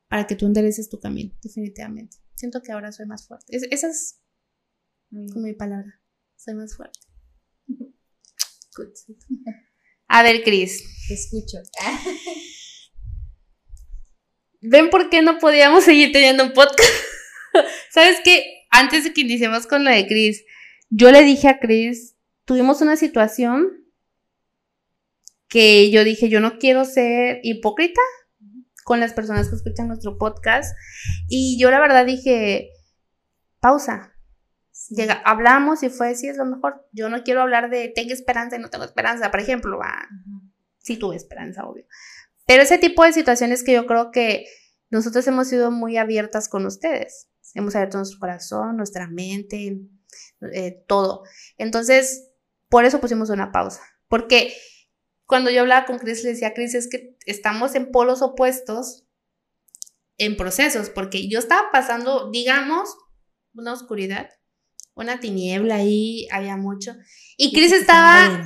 [0.09, 2.16] para que tú endereces tu camino, definitivamente.
[2.35, 3.47] Siento que ahora soy más fuerte.
[3.51, 4.21] esa es
[5.11, 6.01] mi palabra.
[6.37, 6.99] Soy más fuerte.
[10.09, 10.85] A ver, Cris.
[11.09, 11.59] Te escucho.
[14.61, 16.90] ¿Ven por qué no podíamos seguir teniendo un podcast?
[17.90, 18.45] ¿Sabes qué?
[18.71, 20.45] Antes de que iniciemos con lo de Cris,
[20.90, 23.86] yo le dije a Cris, tuvimos una situación
[25.49, 28.01] que yo dije, yo no quiero ser hipócrita
[28.85, 30.77] con las personas que escuchan nuestro podcast.
[31.29, 32.71] Y yo la verdad dije,
[33.61, 34.13] pausa.
[34.91, 36.87] Llega, hablamos y fue, sí, es lo mejor.
[36.93, 39.81] Yo no quiero hablar de tengo esperanza y no tengo esperanza, por ejemplo.
[40.79, 41.85] Sí tuve esperanza, obvio.
[42.47, 44.47] Pero ese tipo de situaciones que yo creo que
[44.89, 47.29] nosotros hemos sido muy abiertas con ustedes.
[47.55, 49.81] Hemos abierto nuestro corazón, nuestra mente,
[50.53, 51.25] eh, todo.
[51.59, 52.31] Entonces,
[52.69, 53.83] por eso pusimos una pausa.
[54.07, 54.55] Porque
[55.27, 59.05] cuando yo hablaba con Chris, le decía a Chris, es que estamos en polos opuestos
[60.19, 62.97] en procesos, porque yo estaba pasando, digamos,
[63.55, 64.31] una oscuridad,
[64.95, 66.95] una tiniebla ahí, había mucho.
[67.37, 68.45] Y Chris estaba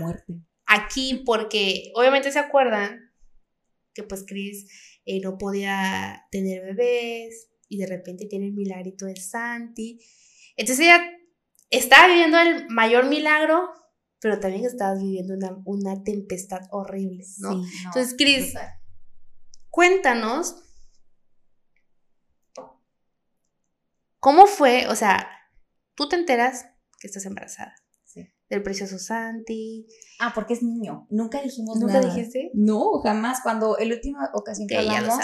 [0.66, 3.12] aquí porque, obviamente se acuerdan
[3.94, 9.16] que pues Chris eh, no podía tener bebés y de repente tiene el milagrito de
[9.16, 10.00] Santi.
[10.56, 11.02] Entonces ella
[11.70, 13.70] estaba viviendo el mayor milagro
[14.20, 17.64] pero también estabas viviendo una, tempestad horrible, ¿no?
[17.86, 18.54] Entonces, Cris,
[19.70, 20.56] cuéntanos,
[24.18, 24.86] ¿cómo fue?
[24.88, 25.26] O sea,
[25.94, 26.66] tú te enteras
[27.00, 27.74] que estás embarazada.
[28.04, 28.28] Sí.
[28.50, 29.86] Del precioso Santi.
[30.18, 31.06] Ah, porque es niño.
[31.08, 32.50] Nunca dijimos ¿Nunca dijiste?
[32.52, 33.40] No, jamás.
[33.42, 35.14] Cuando la última ocasión que, hablamos,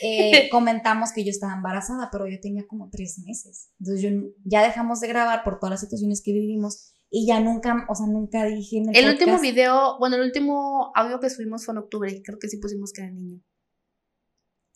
[0.00, 3.70] eh, comentamos que yo estaba embarazada, pero yo tenía como tres meses.
[3.80, 4.10] Entonces yo
[4.44, 8.06] ya dejamos de grabar por todas las situaciones que vivimos y ya nunca, o sea,
[8.06, 12.22] nunca dije en el, último video, bueno, el último audio que subimos fue en octubre,
[12.24, 13.38] creo que sí pusimos que era niño.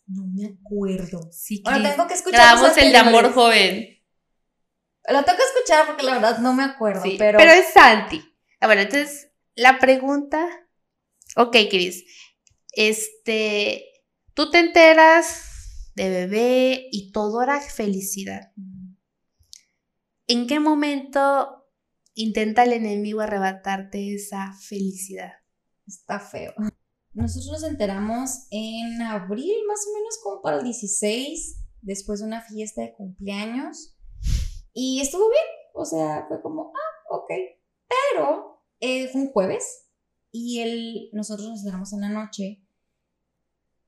[0.05, 1.31] No me acuerdo.
[1.31, 2.39] Sí, bueno, tengo que escuchar.
[2.39, 4.03] Grabamos el de amor joven.
[5.09, 7.39] Lo tengo que escuchar porque la verdad no me acuerdo, sí, pero...
[7.39, 8.23] Pero es Santi.
[8.59, 10.47] Ah, bueno, entonces, la pregunta...
[11.37, 12.05] Ok, Cris.
[12.71, 13.83] Este...
[14.35, 18.51] Tú te enteras de bebé y todo era felicidad.
[20.27, 21.56] ¿En qué momento
[22.17, 25.33] intenta el enemigo arrebatarte esa felicidad.
[25.85, 26.53] Está feo.
[27.13, 32.41] Nosotros nos enteramos en abril, más o menos como para el 16, después de una
[32.41, 33.95] fiesta de cumpleaños.
[34.73, 37.31] Y estuvo bien, o sea, fue como, ah, ok.
[37.87, 39.87] Pero eh, fue un jueves
[40.31, 42.63] y nosotros nos enteramos en la noche.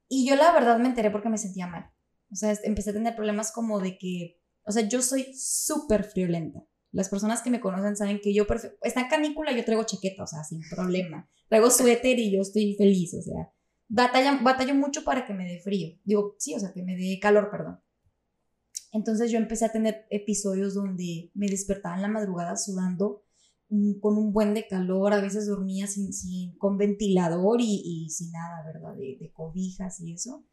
[0.07, 1.91] Y yo la verdad me enteré porque me sentía mal.
[2.31, 6.63] O sea, empecé a tener problemas como de que, o sea, yo soy súper friolenta.
[6.91, 8.47] Las personas que me conocen saben que yo,
[8.81, 11.29] está en canícula, yo traigo chaqueta, o sea, sin problema.
[11.47, 13.53] Traigo suéter y yo estoy feliz, o sea,
[13.87, 15.99] batalla, batallo mucho para que me dé frío.
[16.03, 17.79] Digo, sí, o sea, que me dé calor, perdón.
[18.91, 23.23] Entonces yo empecé a tener episodios donde me despertaba en la madrugada sudando
[24.01, 28.31] con un buen de calor, a veces dormía sin, sin, con ventilador y, y sin
[28.31, 28.95] nada, ¿verdad?
[28.95, 30.43] De, de cobijas y eso.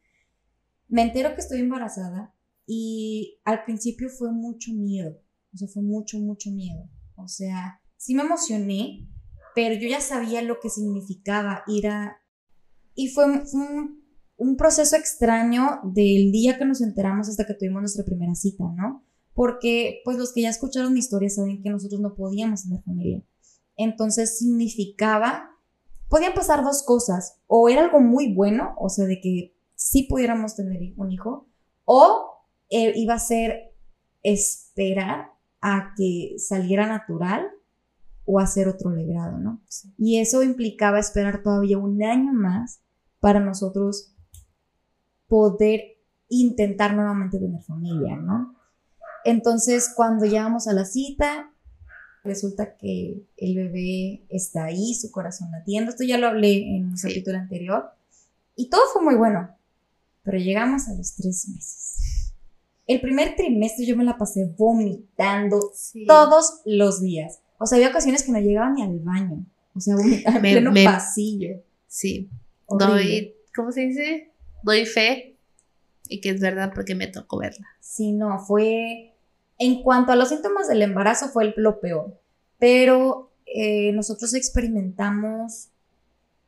[0.89, 2.35] Me entero que estoy embarazada
[2.67, 5.19] y al principio fue mucho miedo
[5.53, 6.89] o sea, fue mucho, mucho miedo.
[7.17, 9.09] O sea, sí me emocioné,
[9.55, 12.19] pero yo ya sabía lo que significaba ir a...
[12.95, 14.03] Y fue, un,
[14.37, 19.05] un, proceso extraño del día que nos enteramos hasta que tuvimos nuestra primera cita, ¿no?
[19.35, 23.23] Porque, pues los que ya escucharon mi historia saben que nosotros no podíamos tener familia.
[23.77, 25.51] Entonces significaba,
[26.09, 30.57] podían pasar dos cosas, o era algo muy bueno, o sea, de que sí pudiéramos
[30.57, 31.49] tener un hijo,
[31.85, 32.31] o
[32.71, 33.75] eh, iba a ser
[34.23, 35.36] esperar
[35.69, 37.51] a que saliera natural
[38.25, 39.61] o hacer otro legrado, ¿no?
[39.99, 42.79] Y eso implicaba esperar todavía un año más
[43.19, 44.15] para nosotros
[45.27, 45.81] poder
[46.29, 48.55] intentar nuevamente tener familia, ¿no?
[49.25, 51.51] Entonces, cuando llegamos a la cita,
[52.23, 55.91] resulta que el bebé está ahí, su corazón latiendo.
[55.91, 57.91] Esto ya lo hablé en un capítulo anterior.
[58.55, 59.51] Y todo fue muy bueno.
[60.23, 61.97] Pero llegamos a los tres meses.
[62.87, 65.73] El primer trimestre yo me la pasé vomitando
[66.07, 67.41] todos los días.
[67.59, 69.45] O sea, había ocasiones que no llegaba ni al baño.
[69.75, 71.63] O sea, vomitaba en pleno pasillo.
[71.89, 72.31] Sí.
[72.69, 74.31] Doy, ¿cómo se dice?
[74.63, 75.37] Doy fe
[76.09, 77.67] y que es verdad porque me tocó verla.
[77.81, 79.13] Sí, no, fue...
[79.59, 82.21] En cuanto a los síntomas del embarazo fue lo peor.
[82.59, 85.69] Pero eh, nosotros experimentamos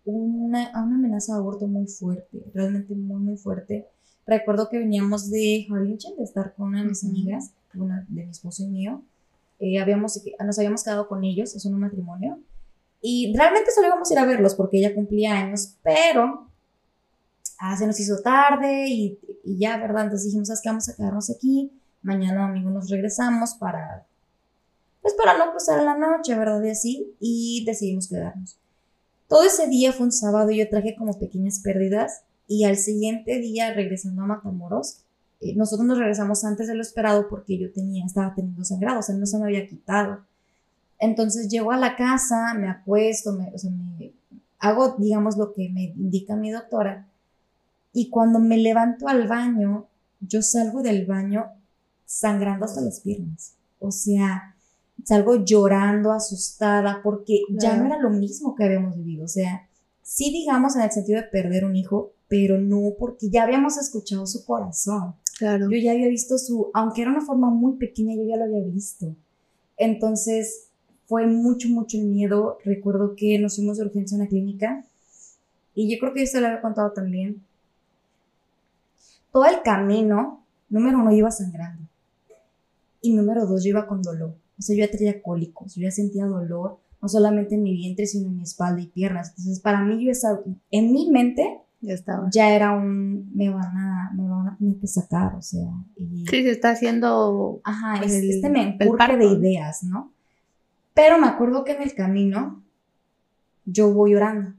[0.05, 3.87] una, una amenaza de aborto muy fuerte, realmente muy, muy fuerte
[4.29, 8.31] Recuerdo que veníamos de Harlingen, de estar con una de mis amigas, una de mi
[8.31, 9.03] esposo y mío.
[9.59, 12.39] Eh, habíamos, nos habíamos quedado con ellos, es un matrimonio.
[13.01, 16.47] Y realmente solo íbamos a ir a verlos porque ella cumplía años, pero
[17.59, 20.05] ah, se nos hizo tarde y, y ya, ¿verdad?
[20.05, 20.69] Entonces dijimos, ¿sabes qué?
[20.69, 21.73] Vamos a quedarnos aquí.
[22.03, 24.07] Mañana domingo nos regresamos para,
[25.01, 26.63] pues para no cruzar la noche, ¿verdad?
[26.63, 28.59] Y así, y decidimos quedarnos.
[29.27, 33.39] Todo ese día fue un sábado y yo traje como pequeñas pérdidas y al siguiente
[33.39, 35.03] día regresando a Matamoros,
[35.41, 39.03] eh, nosotros nos regresamos antes de lo esperado porque yo tenía, estaba teniendo sangrado, o
[39.03, 40.25] sea, no se me había quitado.
[40.99, 44.13] Entonces llego a la casa, me acuesto, me, o sea, me
[44.59, 47.07] hago, digamos, lo que me indica mi doctora
[47.93, 49.87] y cuando me levanto al baño,
[50.21, 51.47] yo salgo del baño
[52.05, 53.55] sangrando hasta las piernas.
[53.81, 54.55] O sea,
[55.05, 59.25] salgo llorando, asustada, porque ya no era lo mismo que habíamos vivido.
[59.25, 59.69] O sea,
[60.03, 64.27] sí digamos en el sentido de perder un hijo, pero no porque ya habíamos escuchado
[64.27, 65.15] su corazón.
[65.39, 65.71] Claro.
[65.71, 68.61] Yo ya había visto su, aunque era una forma muy pequeña, yo ya lo había
[68.61, 69.15] visto.
[69.77, 70.69] Entonces,
[71.07, 72.59] fue mucho, mucho el miedo.
[72.65, 74.85] Recuerdo que nos fuimos de urgencia a una clínica
[75.75, 77.43] y yo creo que esto lo había contado también.
[79.33, 81.85] Todo el camino, número uno, iba sangrando.
[83.01, 84.35] Y número dos, yo iba con dolor.
[84.59, 88.07] O sea, yo ya tenía cólicos, yo ya sentía dolor, no solamente en mi vientre,
[88.07, 89.29] sino en mi espalda y piernas.
[89.31, 90.41] Entonces, para mí, yo estaba,
[90.73, 92.29] en mi mente, ya, estaba.
[92.31, 95.69] ya era un, me van a, me van a tener que sacar, o sea.
[95.97, 97.61] sí, se está haciendo.
[97.65, 100.13] Ajá, el, este me de ideas, ¿no?
[100.95, 102.65] Pero me acuerdo que en el camino,
[103.65, 104.51] yo voy llorando.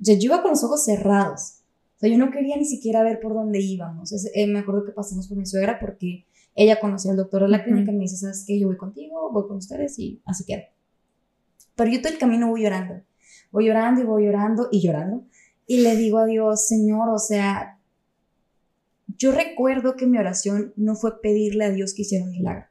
[0.00, 1.58] O sea, yo iba con los ojos cerrados.
[1.96, 4.12] O sea, yo no quería ni siquiera ver por dónde íbamos.
[4.34, 7.62] Eh, me acuerdo que pasamos por mi suegra porque ella conocía al doctor de la
[7.62, 8.58] clínica y me dice, ¿sabes qué?
[8.58, 10.64] Yo voy contigo, voy con ustedes y así queda.
[11.74, 13.02] Pero yo todo el camino voy llorando.
[13.50, 15.24] Voy llorando y voy llorando y llorando.
[15.66, 17.78] Y le digo a Dios, Señor, o sea,
[19.16, 22.66] yo recuerdo que mi oración no fue pedirle a Dios que hiciera un milagro.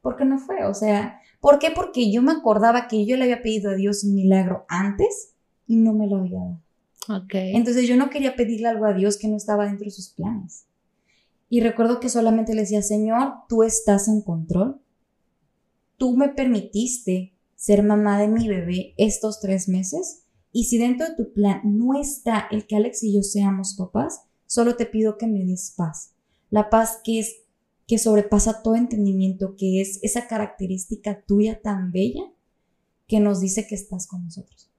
[0.00, 1.70] Porque no fue, o sea, ¿por qué?
[1.70, 5.34] Porque yo me acordaba que yo le había pedido a Dios un milagro antes
[5.66, 6.62] y no me lo había dado.
[7.24, 7.54] Okay.
[7.54, 10.66] Entonces yo no quería pedirle algo a Dios que no estaba dentro de sus planes.
[11.48, 14.80] Y recuerdo que solamente le decía, Señor, tú estás en control.
[15.96, 20.25] Tú me permitiste ser mamá de mi bebé estos tres meses.
[20.56, 24.22] Y si dentro de tu plan no está el que Alex y yo seamos papás,
[24.46, 26.14] solo te pido que me des paz.
[26.48, 27.42] La paz que es
[27.86, 32.32] que sobrepasa todo entendimiento, que es esa característica tuya tan bella
[33.06, 34.70] que nos dice que estás con nosotros.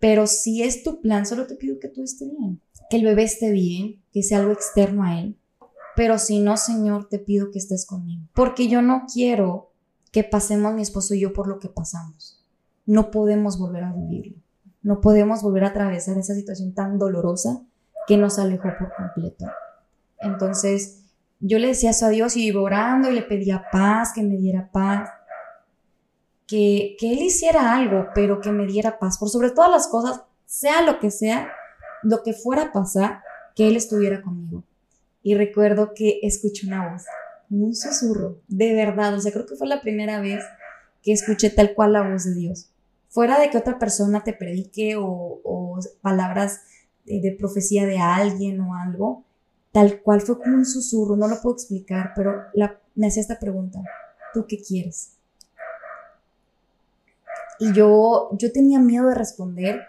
[0.00, 3.22] Pero si es tu plan, solo te pido que tú estés bien, que el bebé
[3.22, 5.38] esté bien, que sea algo externo a él,
[5.96, 9.72] pero si no, Señor, te pido que estés conmigo, porque yo no quiero
[10.12, 12.44] que pasemos mi esposo y yo por lo que pasamos.
[12.84, 14.45] No podemos volver a vivirlo.
[14.86, 17.62] No podemos volver a atravesar esa situación tan dolorosa
[18.06, 19.46] que nos alejó por completo.
[20.20, 21.02] Entonces,
[21.40, 24.36] yo le decía eso a Dios y iba orando y le pedía paz, que me
[24.36, 25.10] diera paz,
[26.46, 29.18] que, que Él hiciera algo, pero que me diera paz.
[29.18, 31.50] Por sobre todas las cosas, sea lo que sea,
[32.02, 33.22] lo que fuera a pasar,
[33.56, 34.62] que Él estuviera conmigo
[35.26, 37.02] y recuerdo que escuché una voz,
[37.50, 40.44] un susurro, de verdad, o sea, creo que fue la primera vez
[41.02, 42.70] que escuché tal cual la voz de Dios.
[43.16, 46.60] Fuera de que otra persona te predique o, palabras
[47.06, 49.24] de, profecía de alguien o algo,
[49.72, 52.34] tal cual fue como un susurro, no lo puedo explicar, pero
[52.94, 53.80] me hacía esta pregunta,
[54.34, 55.12] ¿tú qué quieres?
[57.58, 59.80] Y yo, yo tenía miedo de responder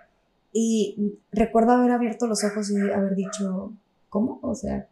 [0.53, 3.73] y recuerdo haber abierto los ojos y haber dicho,
[4.07, 4.39] ¿cómo?
[4.41, 4.87] O sea,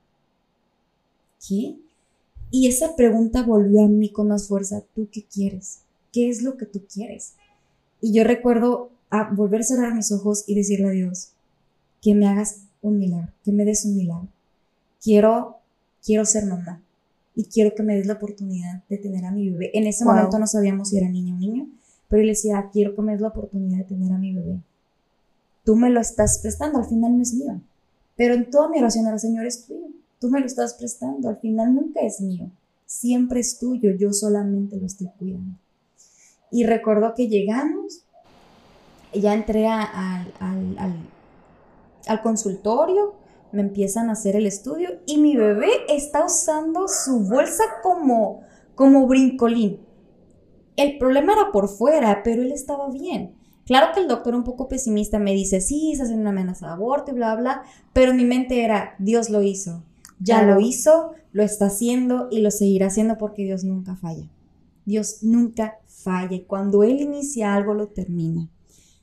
[1.48, 1.78] ¿qué?
[2.52, 5.84] Y esa pregunta volvió a mí con más fuerza, ¿tú qué quieres?
[6.12, 7.36] ¿Qué es lo que tú quieres?
[8.06, 11.30] Y yo recuerdo a volver a cerrar mis ojos y decirle a Dios,
[12.04, 14.28] que me hagas un milagro, que me des un milagro.
[15.02, 15.58] Quiero,
[16.06, 16.84] quiero ser mamá
[17.34, 19.72] y quiero que me des la oportunidad de tener a mi bebé.
[19.74, 21.68] En ese momento no sabíamos si era niño o niño,
[22.08, 24.60] pero él decía, quiero que me des la oportunidad de tener a mi bebé.
[25.64, 27.60] Tú me lo estás prestando, al final no es mío.
[28.16, 29.88] Pero en toda mi oración era, Señor, es tuyo
[30.20, 32.50] tú me lo estás prestando, al final nunca es mío,
[32.86, 35.58] siempre es tuyo, yo solamente lo estoy cuidando.
[36.56, 38.06] Y recuerdo que llegamos,
[39.14, 40.32] ya entré al,
[42.08, 43.16] al, consultorio,
[43.52, 48.44] me empiezan a hacer el estudio y mi bebé está usando su bolsa como,
[48.74, 49.82] como brincolín.
[50.78, 53.36] El problema era por fuera, pero él estaba bien.
[53.66, 56.72] Claro que el doctor un poco pesimista me dice, sí, estás haciendo una amenaza de
[56.72, 59.84] aborto y bla, bla, pero mi mente era, Dios lo hizo.
[60.22, 64.30] Ya lo hizo, lo está haciendo y lo seguirá haciendo porque Dios nunca falla.
[64.86, 68.50] Dios nunca falla y cuando Él inicia algo lo termina.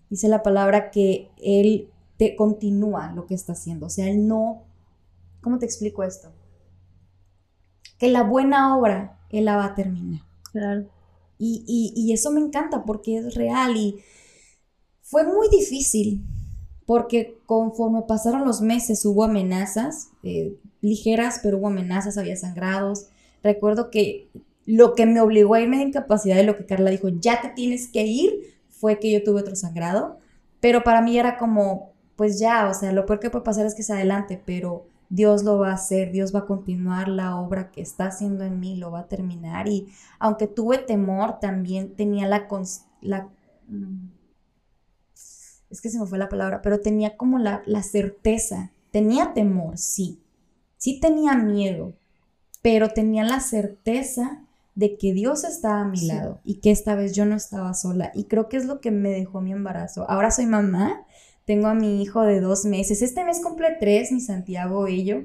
[0.08, 3.86] Dice la palabra que Él te continúa lo que está haciendo.
[3.86, 4.62] O sea, Él no...
[5.40, 6.30] ¿Cómo te explico esto?
[8.02, 10.22] que la buena obra Él la va a terminar.
[10.50, 10.86] Claro.
[11.38, 14.00] Y, y, y eso me encanta porque es real y
[15.02, 16.20] fue muy difícil
[16.84, 23.06] porque conforme pasaron los meses hubo amenazas, eh, ligeras, pero hubo amenazas, había sangrados.
[23.40, 24.28] Recuerdo que
[24.66, 27.48] lo que me obligó a irme de incapacidad de lo que Carla dijo, ya te
[27.48, 30.18] tienes que ir, fue que yo tuve otro sangrado.
[30.60, 33.74] Pero para mí era como, pues ya, o sea, lo peor que puede pasar es
[33.74, 37.70] que se adelante, pero Dios lo va a hacer, Dios va a continuar la obra
[37.70, 39.68] que está haciendo en mí, lo va a terminar.
[39.68, 39.88] Y
[40.18, 42.48] aunque tuve temor, también tenía la...
[43.00, 43.28] la
[45.68, 49.78] es que se me fue la palabra, pero tenía como la, la certeza, tenía temor,
[49.78, 50.20] sí,
[50.76, 51.94] sí tenía miedo,
[52.60, 54.44] pero tenía la certeza
[54.74, 58.10] de que Dios estaba a mi lado y que esta vez yo no estaba sola.
[58.14, 60.08] Y creo que es lo que me dejó mi embarazo.
[60.08, 61.04] Ahora soy mamá,
[61.44, 63.02] tengo a mi hijo de dos meses.
[63.02, 65.24] Este mes cumple tres, mi Santiago Ello,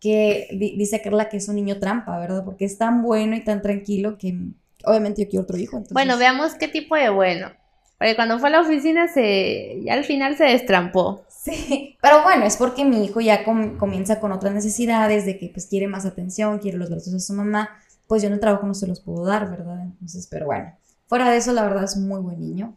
[0.00, 2.44] que dice Carla que es un niño trampa, ¿verdad?
[2.44, 4.36] Porque es tan bueno y tan tranquilo que
[4.84, 5.82] obviamente yo quiero otro hijo.
[5.90, 7.48] Bueno, veamos qué tipo de bueno.
[7.96, 11.24] Porque cuando fue a la oficina se, ya al final se destrampó.
[11.28, 15.66] Sí, pero bueno, es porque mi hijo ya comienza con otras necesidades de que pues
[15.66, 17.68] quiere más atención, quiere los brazos de su mamá
[18.06, 19.82] pues yo en el trabajo no se los puedo dar, ¿verdad?
[19.82, 20.72] Entonces, pero bueno,
[21.06, 22.76] fuera de eso, la verdad es un muy buen niño.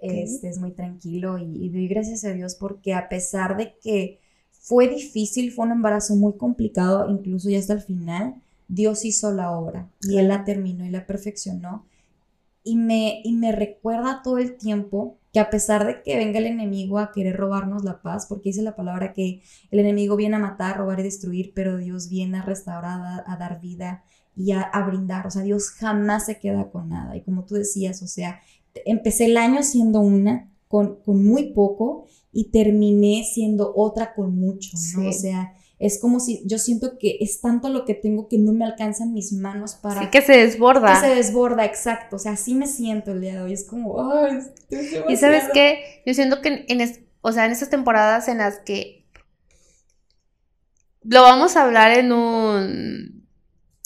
[0.00, 4.18] Este, es muy tranquilo y, doy gracias a Dios porque a pesar de que
[4.50, 8.36] fue difícil, fue un embarazo muy complicado, incluso ya hasta el final,
[8.68, 11.86] Dios hizo la obra y Él la terminó y la perfeccionó.
[12.62, 16.46] Y me, y me recuerda todo el tiempo que a pesar de que venga el
[16.46, 20.40] enemigo a querer robarnos la paz, porque dice la palabra que el enemigo viene a
[20.40, 24.04] matar, robar y destruir, pero Dios viene a restaurar, a dar vida
[24.36, 25.26] y a, brindar.
[25.26, 27.16] O sea, Dios jamás se queda con nada.
[27.16, 28.40] Y como tú decías, o sea,
[28.84, 34.70] empecé el año siendo una, con, con muy poco, y terminé siendo otra con mucho,
[34.96, 35.08] ¿no?
[35.08, 38.52] O sea, es como si yo siento que es tanto lo que tengo que no
[38.52, 40.02] me alcanzan mis manos para...
[40.02, 40.94] Sí, que se desborda.
[40.94, 42.16] Que se desborda, exacto.
[42.16, 43.52] O sea, así me siento el día de hoy.
[43.52, 44.40] Es como, ay,
[45.08, 49.06] Y sabes qué, yo siento que en, o sea, en esas temporadas en las que
[51.02, 53.19] lo vamos a hablar en un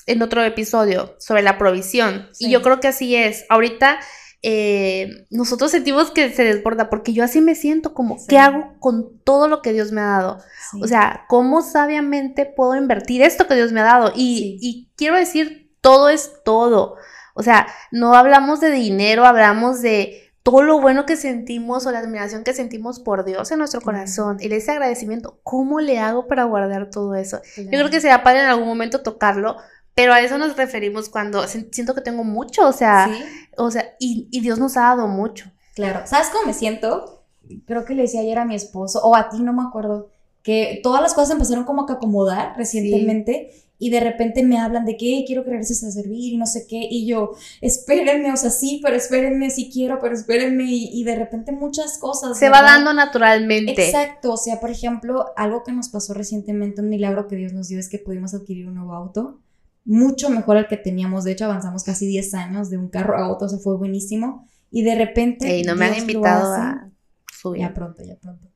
[0.06, 2.28] en otro episodio sobre la provisión.
[2.38, 3.44] Y yo creo que así es.
[3.48, 4.00] Ahorita
[4.42, 9.18] eh, nosotros sentimos que se desborda porque yo así me siento como, ¿qué hago con
[9.20, 10.38] todo lo que Dios me ha dado?
[10.80, 14.12] O sea, ¿cómo sabiamente puedo invertir esto que Dios me ha dado?
[14.14, 16.96] Y, y quiero decir, todo es todo.
[17.34, 22.00] O sea, no hablamos de dinero, hablamos de todo lo bueno que sentimos o la
[22.00, 26.44] admiración que sentimos por Dios en nuestro corazón y ese agradecimiento, ¿cómo le hago para
[26.44, 27.40] guardar todo eso?
[27.56, 29.56] Yo creo que sería padre en algún momento tocarlo,
[29.94, 33.08] pero a eso nos referimos cuando siento que tengo mucho, o sea,
[33.56, 35.50] o sea, y, Dios nos ha dado mucho.
[35.74, 37.24] Claro, ¿sabes cómo me siento?
[37.66, 40.10] Creo que le decía ayer a mi esposo, o a ti, no me acuerdo,
[40.42, 44.96] que todas las cosas empezaron como a acomodar recientemente y de repente me hablan de
[44.96, 48.50] que quiero que regreses a servir y no sé qué, y yo, espérenme, o sea,
[48.50, 52.38] sí, pero espérenme, sí quiero, pero espérenme, y, de repente muchas cosas.
[52.38, 53.72] Se va dando naturalmente.
[53.72, 57.68] Exacto, o sea, por ejemplo, algo que nos pasó recientemente, un milagro que Dios nos
[57.68, 59.40] dio es que pudimos adquirir un nuevo auto
[59.84, 61.24] mucho mejor al que teníamos.
[61.24, 64.46] De hecho, avanzamos casi 10 años de un carro a otro, se fue buenísimo.
[64.70, 65.58] Y de repente.
[65.58, 66.90] Y no me han invitado a
[67.32, 67.62] subir.
[67.62, 68.48] Ya pronto, ya pronto.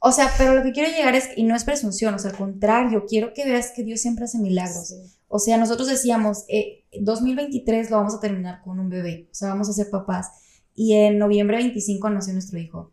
[0.00, 2.36] O sea, pero lo que quiero llegar es, y no es presunción, o sea, al
[2.36, 4.94] contrario, quiero que veas que Dios siempre hace milagros.
[5.26, 9.48] O sea, nosotros decíamos, eh, 2023 lo vamos a terminar con un bebé, o sea,
[9.48, 10.30] vamos a ser papás.
[10.72, 12.92] Y en noviembre 25 nació nuestro hijo.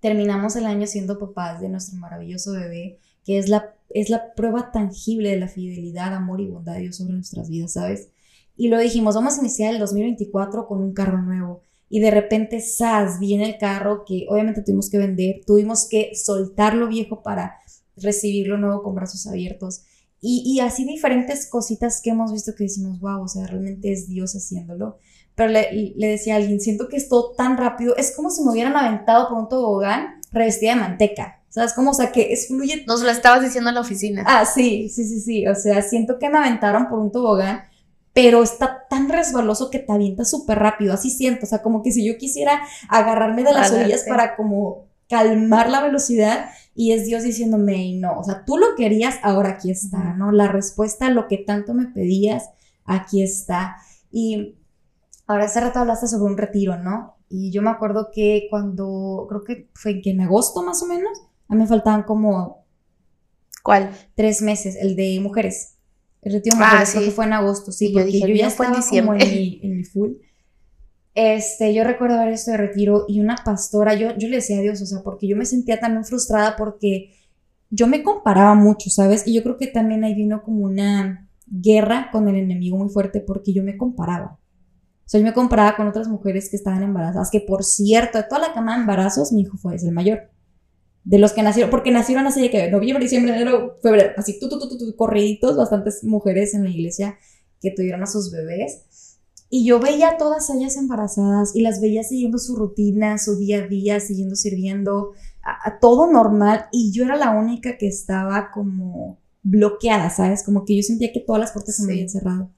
[0.00, 4.70] Terminamos el año siendo papás de nuestro maravilloso bebé que es la, es la prueba
[4.72, 8.10] tangible de la fidelidad, amor y bondad de Dios sobre nuestras vidas, ¿sabes?
[8.54, 11.62] Y lo dijimos, vamos a iniciar el 2024 con un carro nuevo.
[11.88, 13.18] Y de repente, ¡zas!
[13.20, 17.56] Viene el carro que obviamente tuvimos que vender, tuvimos que soltar lo viejo para
[17.96, 19.84] recibir lo nuevo con brazos abiertos.
[20.20, 24.08] Y, y, así diferentes cositas que hemos visto que decimos, wow, o sea, realmente es
[24.08, 24.98] Dios haciéndolo.
[25.34, 28.42] Pero le, le decía a alguien, siento que es todo tan rápido, es como si
[28.42, 31.42] me hubieran aventado por un tobogán revestida de manteca.
[31.48, 31.92] ¿Sabes cómo?
[31.92, 32.84] O sea, que es fluye.
[32.86, 34.24] Nos lo estabas diciendo en la oficina.
[34.26, 35.46] Ah, sí, sí, sí, sí.
[35.46, 37.62] O sea, siento que me aventaron por un tobogán,
[38.12, 40.94] pero está tan resbaloso que te avienta súper rápido.
[40.94, 41.46] Así siento.
[41.46, 45.82] O sea, como que si yo quisiera agarrarme de las orillas para como calmar la
[45.82, 50.30] velocidad y es Dios diciéndome, no, o sea, tú lo querías, ahora aquí está, ¿no?
[50.30, 52.50] La respuesta a lo que tanto me pedías,
[52.84, 53.76] aquí está.
[54.10, 54.56] Y
[55.26, 57.16] ahora hace rato hablaste sobre un retiro, ¿no?
[57.28, 61.54] Y yo me acuerdo que cuando, creo que fue en agosto más o menos, a
[61.54, 62.66] mí me faltaban como...
[63.62, 63.90] ¿Cuál?
[64.14, 65.76] Tres meses, el de mujeres.
[66.22, 67.10] El retiro de ah, mujeres sí.
[67.10, 70.12] fue en agosto, sí, porque yo, ya estaba como en mi, en mi full.
[71.14, 74.62] Este, yo recuerdo haber esto de retiro y una pastora, yo, yo le decía a
[74.62, 77.10] Dios, o sea, porque yo me sentía también frustrada porque
[77.70, 79.26] yo me comparaba mucho, ¿sabes?
[79.26, 83.20] Y yo creo que también ahí vino como una, guerra con el enemigo muy fuerte
[83.20, 84.38] porque yo me comparaba.
[85.04, 88.24] O sea, yo me comparaba con otras mujeres que estaban embarazadas, que por cierto, de
[88.24, 90.30] toda la cama de embarazos, mi hijo fue el mayor.
[91.06, 94.58] De los que nacieron, porque nacieron de que noviembre, diciembre, enero, febrero, así tú, tú,
[94.58, 97.16] tú, tú, corriditos, bastantes mujeres en la iglesia
[97.60, 98.82] que tuvieron a sus bebés.
[99.48, 103.58] Y yo veía a todas ellas embarazadas y las veía siguiendo su rutina, su día
[103.58, 105.12] a día, siguiendo sirviendo,
[105.44, 106.66] a, todo normal.
[106.72, 110.42] Y yo era la única que estaba como bloqueada, ¿sabes?
[110.42, 112.50] Como que yo sentía que todas las puertas se me habían cerrado.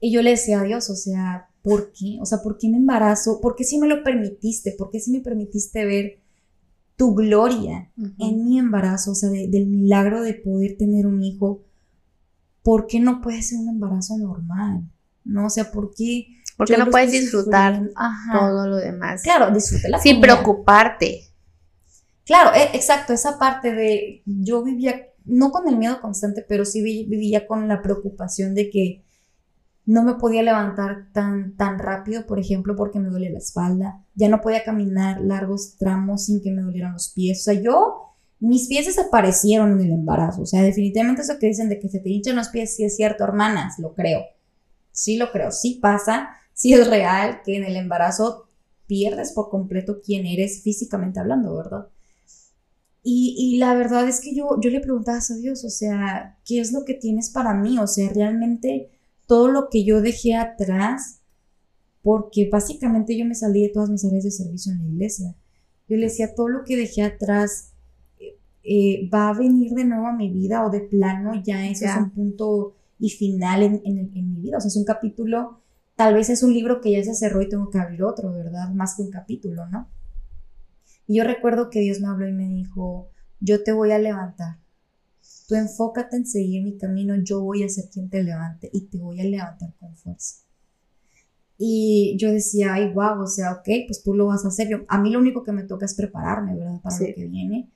[0.00, 2.16] Y yo le decía a Dios, o sea, ¿por qué?
[2.22, 3.42] O sea, ¿por qué me embarazo?
[3.42, 4.72] ¿Por qué si me lo permitiste?
[4.72, 6.20] ¿Por qué si me permitiste ver
[6.98, 9.12] tu gloria en mi embarazo?
[9.12, 11.62] O sea, del milagro de poder tener un hijo.
[12.62, 14.82] ¿Por qué no puede ser un embarazo normal?
[15.24, 15.46] ¿No?
[15.46, 16.26] O sea, ¿por qué?
[16.56, 17.88] Porque no puedes disfrutar
[18.32, 19.22] todo lo demás.
[19.22, 20.00] Claro, disfrútela.
[20.00, 21.22] Sin preocuparte.
[22.26, 26.82] Claro, e, exacto, esa parte de yo vivía, no con el miedo constante, pero sí
[26.82, 29.04] vivía con la preocupación de que
[29.88, 34.28] no me podía levantar tan, tan rápido, por ejemplo, porque me duele la espalda, ya
[34.28, 38.68] no podía caminar largos tramos sin que me dolieran los pies, o sea, yo, mis
[38.68, 42.10] pies desaparecieron en el embarazo, o sea, definitivamente eso que dicen de que se te
[42.10, 44.20] hinchan los pies, sí es cierto, hermanas, lo creo,
[44.92, 48.44] sí lo creo, sí pasa, sí es real que en el embarazo
[48.86, 51.88] pierdes por completo quién eres físicamente hablando, ¿verdad?
[53.02, 56.60] Y, y, la verdad es que yo, yo le preguntaba a Dios, o sea, ¿qué
[56.60, 57.78] es lo que tienes para mí?
[57.78, 58.90] O sea, realmente
[59.28, 61.20] todo lo que yo dejé atrás,
[62.02, 65.36] porque básicamente yo me salí de todas mis áreas de servicio en la iglesia.
[65.86, 67.74] Yo le decía, todo lo que dejé atrás
[68.64, 71.96] eh, va a venir de nuevo a mi vida o de plano ya eso es
[71.96, 74.56] un punto y final en, en, mi vida.
[74.56, 75.60] O sea, es un capítulo,
[75.94, 78.70] tal vez es un libro que ya se cerró y tengo que abrir otro, ¿verdad?
[78.72, 79.88] Más que un capítulo, ¿no?
[81.06, 83.10] Y yo recuerdo que Dios me habló y me dijo,
[83.40, 84.56] yo te voy a levantar
[85.48, 88.98] Tú enfócate en seguir mi camino, yo voy a ser quien te levante y te
[88.98, 90.42] voy a levantar con fuerza.
[91.56, 94.68] Y yo decía, ay, wow, o sea, ok, pues tú lo vas a hacer.
[94.68, 96.82] Yo, a mí lo único que me toca es prepararme, ¿verdad?
[96.82, 97.70] Para lo que viene.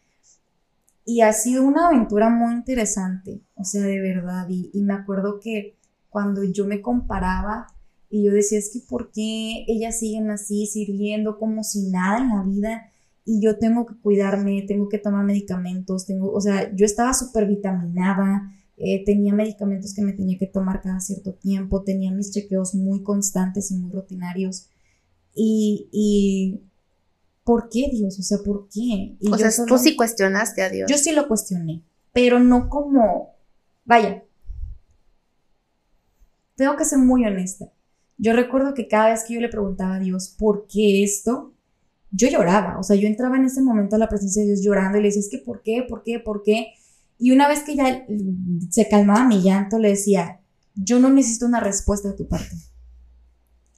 [1.06, 4.46] Y ha sido una aventura muy interesante, o sea, de verdad.
[4.50, 5.74] Y, y me acuerdo que
[6.10, 7.68] cuando yo me comparaba
[8.10, 12.28] y yo decía, es que ¿por qué ellas siguen así, sirviendo como si nada en
[12.28, 12.91] la vida?
[13.24, 17.46] Y yo tengo que cuidarme, tengo que tomar medicamentos, tengo, o sea, yo estaba súper
[17.46, 22.74] vitaminada, eh, tenía medicamentos que me tenía que tomar cada cierto tiempo, tenía mis chequeos
[22.74, 24.68] muy constantes y muy rutinarios.
[25.34, 26.62] Y, y
[27.44, 28.18] ¿por qué Dios?
[28.18, 29.16] O sea, ¿por qué?
[29.30, 30.90] o sea, tú sí cuestionaste a Dios.
[30.90, 33.36] Yo sí lo cuestioné, pero no como,
[33.84, 34.24] vaya,
[36.56, 37.72] tengo que ser muy honesta.
[38.18, 41.54] Yo recuerdo que cada vez que yo le preguntaba a Dios, ¿por qué esto?
[42.12, 44.98] Yo lloraba, o sea, yo entraba en ese momento a la presencia de Dios llorando
[44.98, 45.84] y le decía, es que ¿por qué?
[45.88, 46.20] ¿Por qué?
[46.20, 46.74] ¿Por qué?
[47.18, 48.04] Y una vez que ya
[48.70, 50.40] se calmaba mi llanto, le decía,
[50.74, 52.54] yo no necesito una respuesta de tu parte.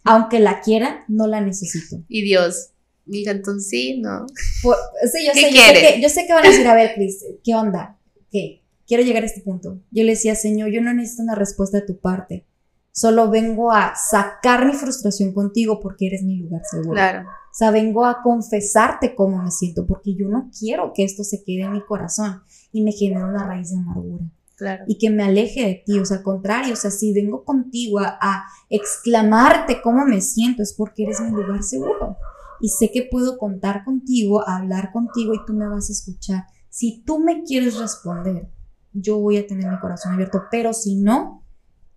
[0.02, 2.02] Aunque la quiera, no la necesito.
[2.08, 2.70] Y Dios,
[3.06, 4.26] mira, entonces sí, ¿no?
[4.28, 7.24] sí, yo sé, yo sé, que, yo sé que van a decir, a ver, Cris,
[7.42, 7.98] ¿qué onda?
[8.30, 8.62] ¿Qué?
[8.86, 9.80] Quiero llegar a este punto.
[9.90, 12.46] Yo le decía, Señor, yo no necesito una respuesta de tu parte.
[12.92, 16.92] Solo vengo a sacar mi frustración contigo porque eres mi lugar seguro.
[16.92, 17.28] Claro.
[17.54, 21.44] O sea, vengo a confesarte cómo me siento, porque yo no quiero que esto se
[21.44, 22.42] quede en mi corazón
[22.72, 24.24] y me genere una raíz de amargura.
[24.56, 24.82] Claro.
[24.88, 28.00] Y que me aleje de ti, o sea, al contrario, o sea, si vengo contigo
[28.00, 32.16] a, exclamarte cómo me siento, es porque eres mi lugar seguro.
[32.60, 36.46] Y sé que puedo contar contigo, hablar contigo y tú me vas a escuchar.
[36.70, 38.50] Si tú me quieres responder,
[38.92, 41.44] yo voy a tener mi corazón abierto, pero si no,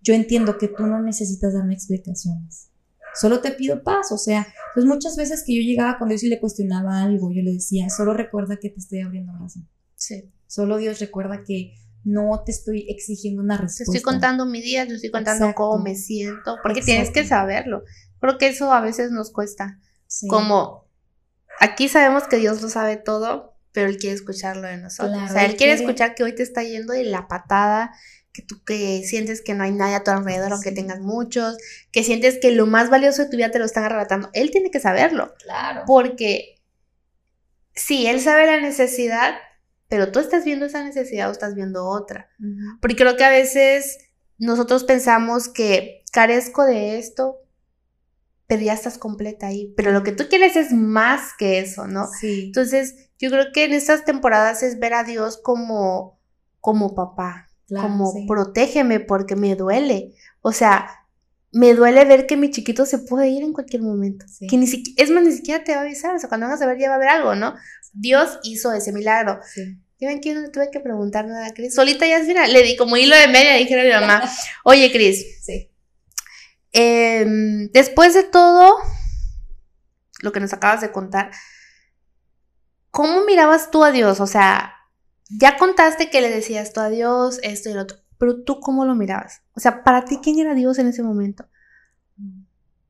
[0.03, 2.69] yo entiendo que tú no necesitas darme explicaciones
[3.19, 6.29] solo te pido paz, o sea, pues muchas veces que yo llegaba con Dios y
[6.29, 9.57] le cuestionaba algo, yo le decía, solo recuerda que te estoy abriendo más.
[9.95, 10.31] Sí.
[10.47, 13.91] Solo Dios recuerda que no te estoy exigiendo una respuesta.
[13.91, 17.83] Te estoy contando mi día, te estoy contando cómo me siento, porque tienes que saberlo.
[18.19, 19.79] Creo que eso a veces nos cuesta.
[20.29, 20.87] Como
[21.59, 25.21] aquí sabemos que Dios lo sabe todo, pero Él quiere escucharlo de nosotros.
[25.21, 27.91] o sea, Él, quiere, escuchar que hoy te está yendo de la patada,
[28.37, 31.57] que tú que sientes que no hay nadie a tu alrededor, aunque tengas muchos,
[31.91, 34.29] que sientes que lo más valioso de tu vida te lo están arrebatando.
[34.33, 35.33] Él tiene que saberlo.
[35.43, 35.81] Claro.
[35.87, 36.61] Porque
[37.73, 39.33] sí, él sabe la necesidad,
[39.87, 42.29] pero tú estás viendo esa necesidad o estás viendo otra.
[42.79, 43.97] Porque creo que a veces
[44.37, 47.39] nosotros pensamos que carezco de esto,
[48.45, 49.73] pero ya estás completa ahí.
[49.75, 52.05] Pero lo que tú quieres es más que eso, ¿no?
[52.19, 52.43] Sí.
[52.45, 56.19] Entonces, yo creo que en estas temporadas es ver a Dios como,
[56.61, 60.13] como papá, como protégeme porque me duele.
[60.41, 60.89] O sea,
[61.51, 64.25] me duele ver que mi chiquito se puede ir en cualquier momento.
[64.49, 66.15] Que ni es más, ni siquiera te va a avisar.
[66.15, 67.55] O sea, cuando vengas a ver ya va a haber algo, ¿no?
[67.93, 69.39] Dios hizo ese milagro.
[69.99, 71.73] ¿Ya ven que no tuve que preguntar nada a Cris?
[71.73, 74.29] Solita ya, mira, le di como hilo de media, dije a mi mamá,
[74.63, 75.43] oye, Cris.
[75.43, 75.71] Sí.
[76.71, 78.75] Em, después de todo
[80.21, 81.31] lo que nos acabas de contar,
[82.91, 84.19] ¿cómo mirabas tú a Dios?
[84.19, 84.76] O sea,
[85.29, 88.85] ya contaste que le decías tú a Dios esto y lo otro, pero tú cómo
[88.85, 89.41] lo mirabas?
[89.53, 91.47] O sea, para ti, ¿quién era Dios en ese momento?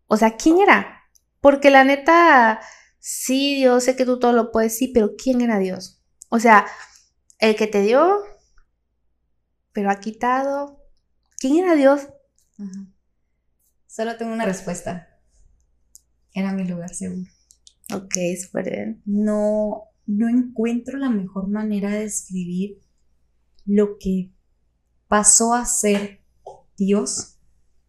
[0.08, 1.02] O sea, ¿quién era?
[1.42, 2.60] Porque la neta,
[3.00, 6.02] sí, Dios, sé que tú todo lo puedes, sí, pero ¿quién era Dios?
[6.30, 6.66] O sea,
[7.40, 8.24] el que te dio,
[9.74, 10.84] pero ha quitado.
[11.40, 12.08] ¿Quién era Dios?
[13.88, 15.20] Solo tengo una respuesta.
[16.34, 17.30] Era mi lugar seguro.
[17.94, 19.02] Ok, súper bien.
[19.06, 22.80] No, no encuentro la mejor manera de describir
[23.66, 24.32] lo que
[25.08, 26.22] pasó a ser
[26.78, 27.38] Dios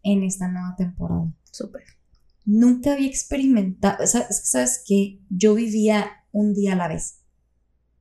[0.03, 1.33] en esta nueva temporada.
[1.51, 1.85] Súper.
[2.45, 5.21] Nunca había experimentado, ¿sabes, ¿sabes qué?
[5.31, 7.21] Yo vivía un día a la vez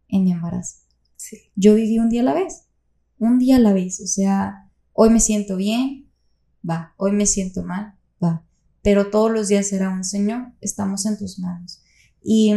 [0.08, 0.78] en mi embarazo.
[1.16, 1.38] Sí.
[1.56, 2.68] Yo viví un día a la vez,
[3.20, 4.00] un día a la vez.
[4.00, 6.10] O sea, hoy me siento bien,
[6.68, 6.94] va.
[6.98, 8.46] Hoy me siento mal, va.
[8.82, 11.84] Pero todos los días era un Señor, estamos en tus manos.
[12.24, 12.54] Y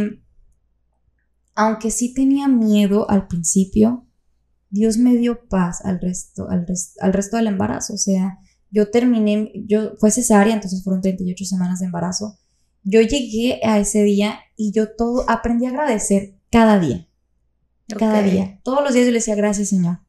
[1.61, 4.07] aunque sí tenía miedo al principio,
[4.69, 6.65] Dios me dio paz al resto, al,
[7.01, 7.93] al resto del embarazo.
[7.93, 8.39] O sea,
[8.71, 12.39] yo terminé, yo fue cesárea, entonces fueron 38 semanas de embarazo.
[12.83, 17.07] Yo llegué a ese día y yo todo aprendí a agradecer cada día.
[17.99, 18.59] Cada día.
[18.63, 19.99] Todos los días yo le decía gracias, Señor.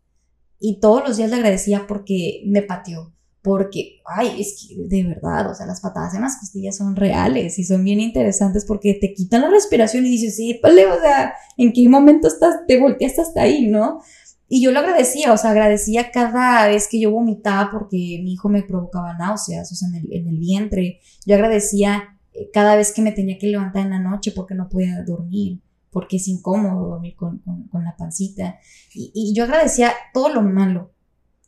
[0.59, 3.13] Y todos los días le agradecía porque me pateó.
[3.43, 7.59] Porque, ay, es que de verdad, o sea, las patadas en las costillas son reales
[7.59, 11.35] y son bien interesantes porque te quitan la respiración y dices, sí, vale, o sea,
[11.57, 14.01] ¿en qué momento estás, te volteaste hasta ahí, no?
[14.49, 18.49] Y yo lo agradecía, o sea, agradecía cada vez que yo vomitaba porque mi hijo
[18.49, 21.01] me provocaba náuseas, o sea, en el, en el vientre.
[21.27, 24.69] Yo agradecía eh, cada vez que me tenía que levantar en la noche porque no
[24.69, 25.61] podía dormir
[25.93, 28.59] porque es incómodo dormir con, la pancita.
[28.95, 30.91] Y, yo agradecía todo lo malo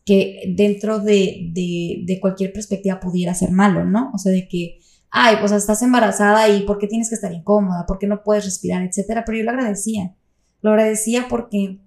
[0.04, 4.10] que dentro de, de, cualquier perspectiva pudiera ser malo, ¿no?
[4.12, 4.80] O sea, de que,
[5.10, 7.86] ay, pues estás embarazada y ¿por qué tienes que estar incómoda?
[7.86, 8.82] ¿Por qué no puedes respirar?
[8.82, 9.24] Etcétera.
[9.24, 10.14] Pero yo lo agradecía.
[10.60, 11.80] Lo agradecía porque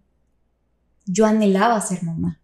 [1.05, 2.41] yo anhelaba ser mamá.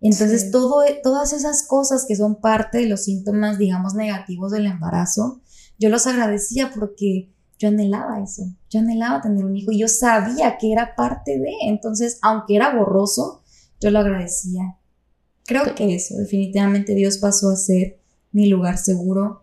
[0.00, 5.40] Entonces, todo, todas esas cosas que son parte de los síntomas, digamos, negativos del embarazo,
[5.78, 10.58] yo los agradecía porque yo anhelaba eso, yo anhelaba tener un hijo y yo sabía
[10.58, 13.44] que era parte de, entonces, aunque era borroso,
[13.80, 14.76] yo lo agradecía.
[15.46, 17.98] Creo que eso, definitivamente Dios pasó a ser
[18.30, 19.42] mi lugar seguro,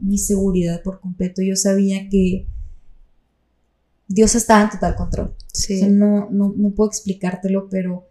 [0.00, 1.42] mi seguridad por completo.
[1.42, 2.46] Yo sabía que
[4.08, 5.34] Dios estaba en total control.
[5.88, 8.06] no, no, no puedo explicártelo, pero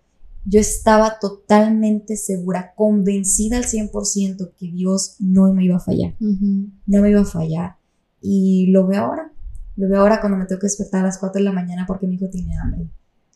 [0.46, 6.16] yo estaba totalmente segura, convencida al 100% que Dios no me iba a fallar.
[6.20, 7.78] No me iba a fallar.
[8.22, 9.32] Y lo veo ahora.
[9.76, 12.08] Lo veo ahora cuando me tengo que despertar a las 4 de la mañana porque
[12.08, 12.88] mi hijo tiene hambre.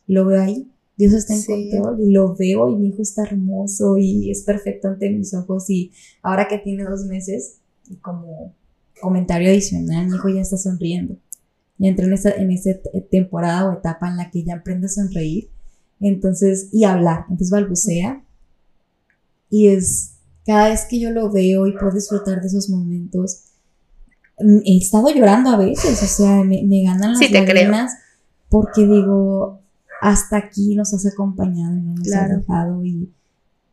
[0.06, 0.70] Lo veo ahí.
[0.98, 4.88] Dios está en control y lo veo y mi hijo está hermoso y es perfecto
[4.88, 5.92] ante mis ojos y
[6.24, 8.56] ahora que tiene dos meses y como
[9.00, 11.18] comentario adicional mi hijo ya está sonriendo.
[11.78, 12.72] Ya entró en esa, en esa
[13.12, 15.50] temporada o etapa en la que ya aprende a sonreír
[16.00, 18.24] entonces y hablar entonces balbucea.
[19.50, 23.44] Y es cada vez que yo lo veo y puedo disfrutar de esos momentos
[24.66, 27.94] he estado llorando a veces, o sea, me, ganan las lágrimas
[28.50, 29.62] porque digo,
[30.02, 33.12] hasta aquí nos has acompañado y no nos has dejado y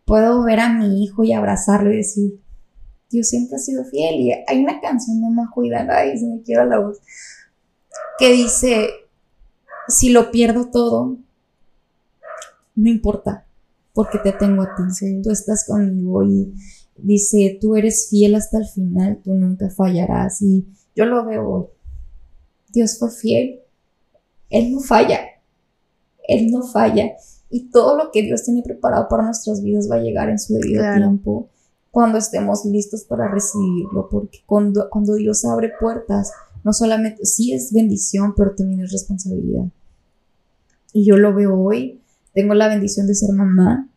[0.05, 2.41] puedo ver a mi hijo y abrazarlo y decir,
[3.11, 6.65] Dios siempre ha sido fiel y hay una canción de Majo ay, si me quiero
[6.65, 6.99] la voz,
[8.19, 8.91] que dice,
[9.89, 11.17] si lo pierdo todo,
[12.75, 13.47] no importa,
[13.93, 14.83] porque te tengo a ti,
[15.23, 16.55] tú estás conmigo y
[16.97, 20.43] dice, tú eres fiel hasta el final, tú nunca fallarás.
[20.43, 21.67] Y yo lo veo hoy.
[22.73, 23.61] Dios fue fiel.
[24.51, 25.21] Él no falla.
[26.27, 27.13] Él no falla.
[27.51, 30.55] Y todo lo que Dios tiene preparado para nuestras vidas va a llegar en su
[30.55, 31.49] debido tiempo
[31.91, 34.09] cuando estemos listos para recibirlo.
[34.11, 36.33] Porque cuando, cuando Dios abre puertas,
[36.65, 39.67] no solamente, sí es bendición, pero también es responsabilidad.
[40.93, 42.01] Y yo lo veo hoy.
[42.33, 43.89] Tengo la bendición de ser mamá,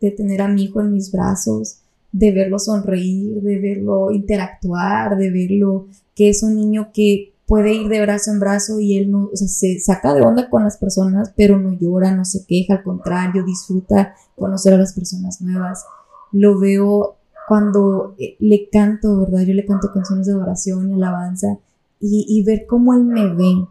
[0.00, 5.30] de tener a mi hijo en mis brazos, de verlo sonreír, de verlo interactuar, de
[5.30, 9.30] verlo que es un niño que puede ir de brazo en brazo y él no,
[9.32, 12.74] o sea, se saca de onda con las personas, pero no llora, no se queja,
[12.74, 15.86] al contrario, disfruta conocer a las personas nuevas.
[16.30, 17.16] Lo veo
[17.48, 19.40] cuando eh, le canto, ¿verdad?
[19.40, 21.58] Yo le canto canciones de adoración y alabanza
[21.98, 23.66] y, y ver cómo él me ve.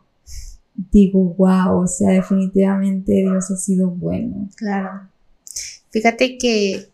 [0.92, 4.50] Digo, wow, o sea, definitivamente Dios ha sido bueno.
[4.56, 5.08] Claro.
[5.92, 6.90] Fíjate que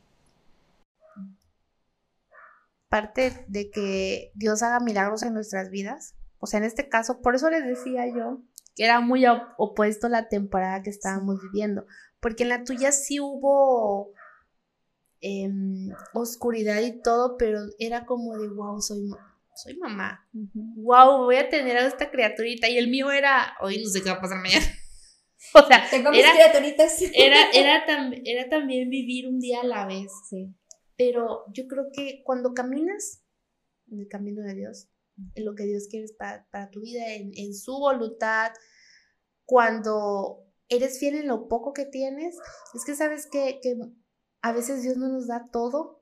[2.89, 6.13] parte de que Dios haga milagros en nuestras vidas.
[6.43, 8.41] O sea, en este caso, por eso les decía yo
[8.75, 9.23] que era muy
[9.57, 11.85] opuesto a la temporada que estábamos viviendo,
[12.19, 14.11] porque en la tuya sí hubo
[15.21, 19.09] em, oscuridad y todo, pero era como de, wow, soy,
[19.55, 23.89] soy mamá, wow, voy a tener a esta criaturita, y el mío era, hoy no
[23.89, 24.65] sé qué va a pasar mañana.
[25.55, 27.01] O sea, Tengo mis criaturitas.
[27.13, 27.83] Era, era,
[28.25, 30.09] era también vivir un día a la vez.
[30.29, 30.47] Sí.
[30.95, 33.21] Pero yo creo que cuando caminas
[33.91, 34.87] en el camino de Dios,
[35.35, 38.51] en lo que Dios quiere para, para tu vida, en, su voluntad,
[39.45, 42.37] cuando eres fiel en lo poco que tienes,
[42.73, 43.77] es que sabes que, que
[44.41, 46.01] a veces Dios no nos da todo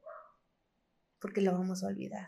[1.20, 2.26] porque lo vamos a olvidar.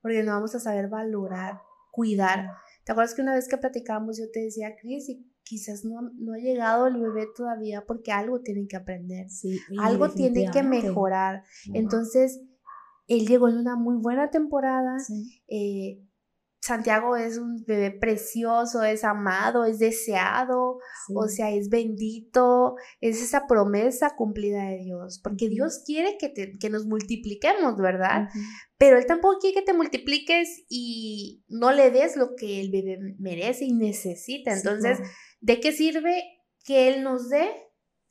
[0.00, 1.60] Porque no vamos a saber valorar,
[1.90, 2.48] cuidar.
[2.84, 5.08] ¿Te acuerdas que una vez que platicábamos yo te decía, Cris,
[5.42, 9.26] quizás no, no ha llegado el bebé todavía porque algo tiene que aprender,
[9.80, 11.42] algo tiene que mejorar.
[11.74, 12.40] Entonces,
[13.16, 14.96] él llegó en una muy buena temporada.
[15.48, 16.00] Eh,
[16.60, 20.78] Santiago es un bebé precioso, es amado, es deseado,
[21.12, 26.70] o sea, es bendito, es esa promesa cumplida de Dios, porque Dios quiere que, que
[26.70, 28.28] nos multipliquemos, ¿verdad?
[28.78, 33.16] Pero Él tampoco quiere que te multipliques y no le des lo que el bebé
[33.18, 34.52] merece y necesita.
[34.52, 35.00] Entonces,
[35.40, 36.22] ¿de qué sirve
[36.64, 37.50] que Él nos dé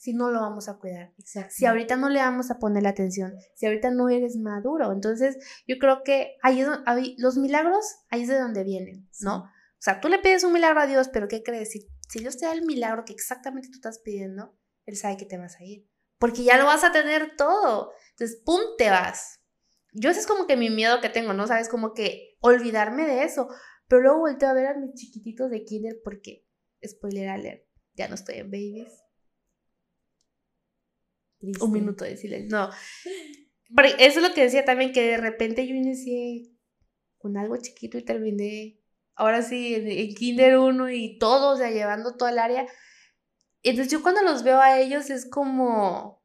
[0.01, 1.13] si no lo vamos a cuidar.
[1.49, 4.91] Si ahorita no le vamos a poner la atención, si ahorita no eres maduro.
[4.91, 5.37] Entonces,
[5.67, 6.65] yo creo que ahí,
[7.19, 9.43] los milagros, ahí es de donde vienen, ¿no?
[9.43, 11.69] O sea, tú le pides un milagro a Dios, pero ¿qué crees?
[11.69, 15.27] Si, si Dios te da el milagro que exactamente tú estás pidiendo, Él sabe que
[15.27, 15.87] te vas a ir.
[16.17, 17.91] Porque ya lo vas a tener todo.
[18.13, 18.59] Entonces, ¡pum!
[18.79, 19.39] te vas.
[19.93, 21.45] Yo ese es como que mi miedo que tengo, ¿no?
[21.45, 23.49] Sabes, como que olvidarme de eso.
[23.87, 26.47] Pero luego volteo a ver a mis chiquititos de kinder porque,
[26.83, 29.01] spoiler alert, ya no estoy en babies
[31.41, 32.57] un minuto de silencio.
[32.57, 32.69] No.
[33.99, 36.51] eso es lo que decía también, que de repente yo inicié
[37.17, 38.79] con algo chiquito y terminé,
[39.15, 42.65] ahora sí, en, Kinder 1 y todo, o sea, llevando todo el área.
[43.63, 46.23] Entonces yo cuando los veo a ellos es como,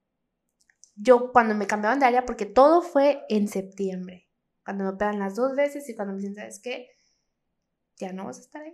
[0.94, 4.30] yo cuando me cambiaban de área, porque todo fue en septiembre,
[4.64, 6.88] cuando me operan las dos veces y cuando me dicen, ¿sabes qué?
[7.98, 8.72] Ya no vas a estar ahí.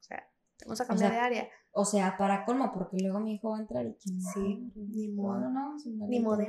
[0.00, 0.30] O sea,
[0.64, 1.50] vamos a cambiar de área.
[1.72, 5.48] O sea, para colmo, porque luego mi hijo va a entrar y Sí, ni modo.
[5.84, 6.44] ni modo.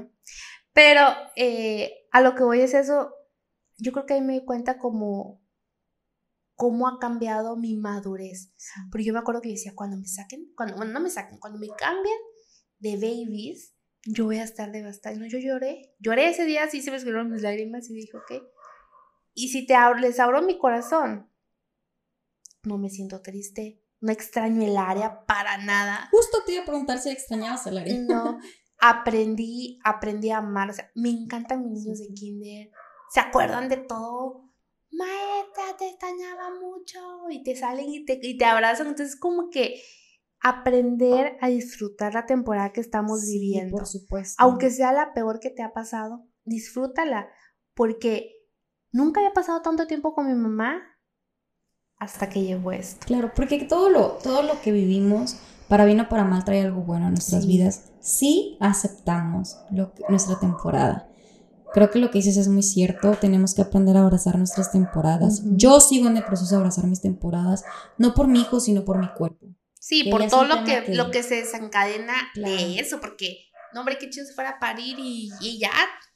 [0.73, 1.01] Pero
[1.35, 3.13] eh, a lo que voy es eso,
[3.77, 5.41] yo creo que ahí me di cuenta como
[6.55, 8.53] cómo ha cambiado mi madurez.
[8.91, 11.57] Porque yo me acuerdo que decía, cuando me saquen, cuando, bueno, no me saquen, cuando
[11.59, 12.17] me cambien
[12.79, 15.15] de babies, yo voy a estar devastada.
[15.15, 18.43] No, yo lloré, lloré ese día, sí se me escribieron mis lágrimas y dije, ok.
[19.33, 21.31] Y si te les abro mi corazón,
[22.63, 26.09] no me siento triste, no extraño el área para nada.
[26.11, 27.99] Justo te iba a preguntar si extrañabas el área.
[27.99, 28.39] No,
[28.79, 30.71] aprendí, aprendí a amar.
[30.71, 32.71] O sea, me encantan mis niños de kinder.
[33.11, 34.49] Se acuerdan de todo.
[34.91, 36.99] Maestra, te extrañaba mucho.
[37.29, 38.87] Y te salen y te, y te abrazan.
[38.87, 39.81] Entonces, como que
[40.39, 43.77] aprender a disfrutar la temporada que estamos viviendo.
[43.77, 44.43] Por supuesto.
[44.43, 47.29] Aunque sea la peor que te ha pasado, disfrútala.
[47.75, 48.31] Porque
[48.91, 50.90] nunca había pasado tanto tiempo con mi mamá
[52.01, 53.05] hasta que llegó esto.
[53.05, 55.35] Claro, porque todo lo, todo lo que vivimos,
[55.67, 57.91] para bien o para mal, trae algo bueno a nuestras vidas.
[57.99, 61.07] Sí aceptamos lo nuestra temporada.
[61.75, 65.43] Creo que lo que dices es muy cierto, tenemos que aprender a abrazar nuestras temporadas.
[65.45, 67.63] Yo sigo en el proceso de abrazar mis temporadas,
[67.99, 69.45] no por mi hijo, sino por mi cuerpo.
[69.79, 74.09] Sí, por todo lo que, lo que se desencadena de eso, porque, no, hombre, qué
[74.09, 75.71] chido si fuera a parir y, y ya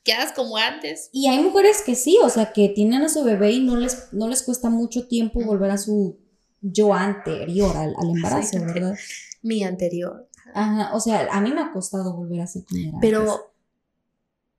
[0.05, 1.09] quedas como antes.
[1.11, 4.13] Y hay mujeres que sí, o sea, que tienen a su bebé y no les,
[4.13, 6.17] no les cuesta mucho tiempo volver a su
[6.61, 8.95] yo anterior al, embarazo, ¿verdad?
[9.41, 10.29] Mi anterior.
[10.53, 13.53] Ajá, o sea, a mí me ha costado volver a ser como Pero,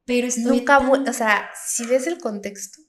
[0.04, 2.82] pero nunca, o sea, si ves el contexto,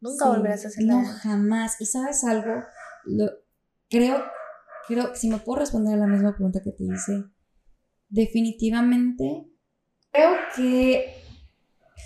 [0.00, 1.80] nunca volverás a ser No, jamás.
[1.80, 2.62] Y sabes algo,
[3.90, 4.22] creo,
[4.86, 7.24] creo, si me puedo responder a la misma pregunta que te hice,
[8.08, 9.46] definitivamente
[10.12, 11.14] creo que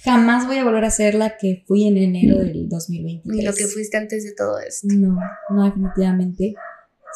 [0.04, 3.36] jamás voy a volver a ser la que fui en enero del 2023.
[3.36, 4.88] Ni lo que fuiste antes de todo esto.
[4.90, 5.18] No,
[5.50, 6.54] no, definitivamente.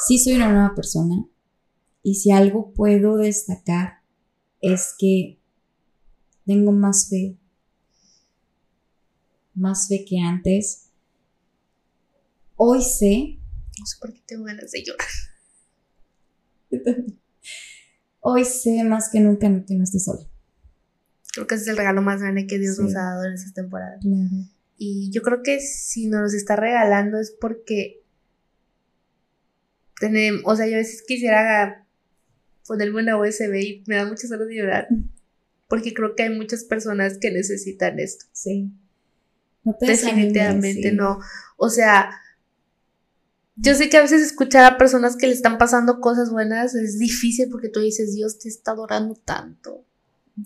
[0.06, 1.26] Sí soy una nueva persona.
[2.02, 4.00] Y si algo puedo destacar
[4.60, 5.38] es que
[6.44, 7.36] tengo más fe.
[9.54, 10.90] Más fe que antes.
[12.54, 13.38] Hoy sé.
[13.78, 15.08] No sé por qué tengo ganas de llorar.
[18.28, 20.26] Hoy sé más que nunca que no estoy sola.
[21.32, 23.52] Creo que ese es el regalo más grande que Dios nos ha dado en esta
[23.52, 24.00] temporada.
[24.76, 28.02] Y yo creo que si nos está regalando es porque
[30.00, 31.86] tenemos, o sea, yo a veces quisiera
[32.66, 34.88] ponerme una USB y me da muchas ganas de llorar.
[35.68, 38.24] Porque creo que hay muchas personas que necesitan esto.
[38.32, 38.72] Sí.
[39.80, 41.20] Definitivamente no.
[41.58, 42.10] O sea,
[43.56, 46.98] Yo sé que a veces escuchar a personas que le están pasando cosas buenas es
[46.98, 49.84] difícil porque tú dices, Dios te está adorando tanto,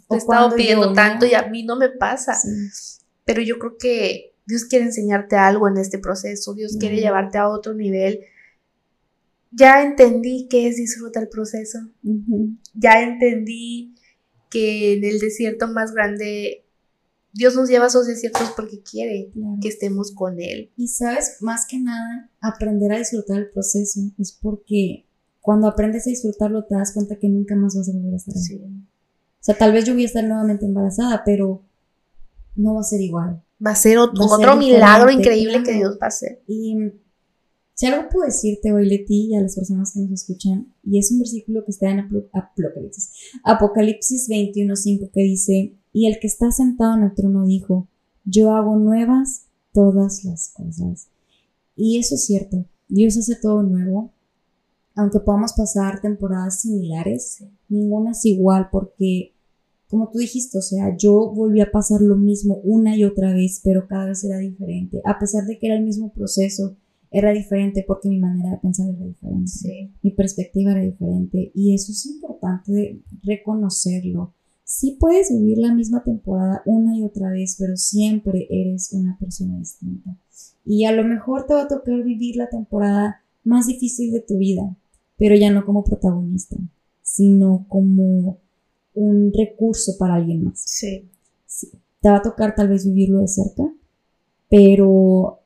[0.09, 2.39] te he estado pidiendo tanto y a mí no me pasa.
[3.25, 7.49] Pero yo creo que Dios quiere enseñarte algo en este proceso, Dios quiere llevarte a
[7.49, 8.21] otro nivel.
[9.51, 11.79] Ya entendí qué es disfrutar el proceso.
[12.75, 13.97] Ya entendí
[14.51, 16.65] que en el desierto más grande
[17.33, 20.71] Dios nos lleva a esos desiertos porque quiere que estemos con Él.
[20.77, 25.07] Y sabes, más que nada, aprender a disfrutar el proceso es porque
[25.41, 28.35] cuando aprendes a disfrutarlo te das cuenta que nunca más vas a volver a estar
[28.35, 28.57] así.
[28.57, 31.63] O sea, tal vez yo voy a estar nuevamente embarazada, pero
[32.57, 33.43] no va a ser igual.
[33.65, 36.43] Va a ser otro, milagro increíble que Dios va a hacer.
[36.47, 36.77] Y
[37.75, 41.11] si algo puedo decirte hoy, Leti, y a las personas que nos escuchan, y es
[41.11, 43.13] un versículo que está en Apocalipsis,
[43.45, 47.89] Apocalipsis 21.5 que dice, y el que está sentado en el trono dijo,
[48.25, 51.09] yo hago nuevas todas las cosas.
[51.77, 54.13] Y eso es cierto, Dios hace todo nuevo,
[54.95, 59.33] aunque podamos pasar temporadas similares, ninguna es igual porque,
[59.89, 63.61] como tú dijiste, o sea, yo volví a pasar lo mismo una y otra vez,
[63.65, 66.77] pero cada vez era diferente, a pesar de que era el mismo proceso,
[67.11, 71.51] era diferente porque mi manera de pensar era diferente, mi perspectiva era diferente.
[71.55, 74.35] Y eso es importante reconocerlo
[74.71, 79.59] sí puedes vivir la misma temporada una y otra vez, pero siempre eres una persona
[79.59, 80.17] distinta.
[80.65, 84.39] Y a lo mejor te va a tocar vivir la temporada más difícil de tu
[84.39, 84.77] vida,
[85.19, 86.57] pero ya no como protagonista,
[87.03, 88.39] sino como
[88.95, 90.63] un recurso para alguien más.
[90.65, 91.05] Sí.
[92.01, 93.65] Te va a tocar tal vez vivirlo de cerca,
[94.49, 95.41] pero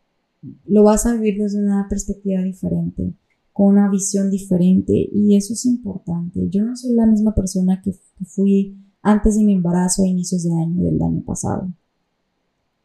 [0.67, 3.15] lo vas a vivir desde una perspectiva diferente,
[3.55, 6.47] con una visión diferente, y eso es importante.
[6.51, 7.95] Yo no soy la misma persona que
[8.27, 11.69] fui antes de mi embarazo a inicios de año del año pasado.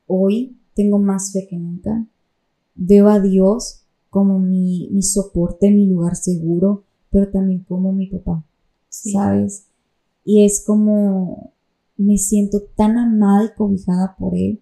[0.05, 2.05] Hoy tengo más fe que nunca.
[2.75, 8.45] Veo a Dios como mi, mi soporte, mi lugar seguro, pero también como mi papá,
[8.89, 9.67] ¿sabes?
[10.25, 11.53] Y es como
[11.95, 14.61] me siento tan amada y cobijada por Él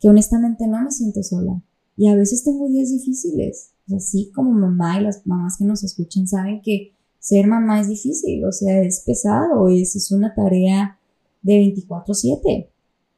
[0.00, 1.62] que honestamente no me siento sola.
[1.96, 3.72] Y a veces tengo días difíciles.
[3.94, 8.44] Así como mamá y las mamás que nos escuchan saben que ser mamá es difícil,
[8.44, 10.98] o sea, es pesado, es, es una tarea
[11.42, 12.68] de 24/7,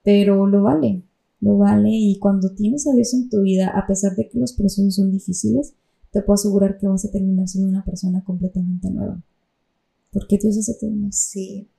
[0.02, 1.02] pero lo vale,
[1.40, 4.52] lo vale y cuando tienes a Dios en tu vida, a pesar de que los
[4.52, 5.74] procesos son difíciles,
[6.10, 9.22] te puedo asegurar que vas a terminar siendo una persona completamente nueva.
[10.12, 10.90] Porque Dios hace todo.
[11.10, 11.70] Sí.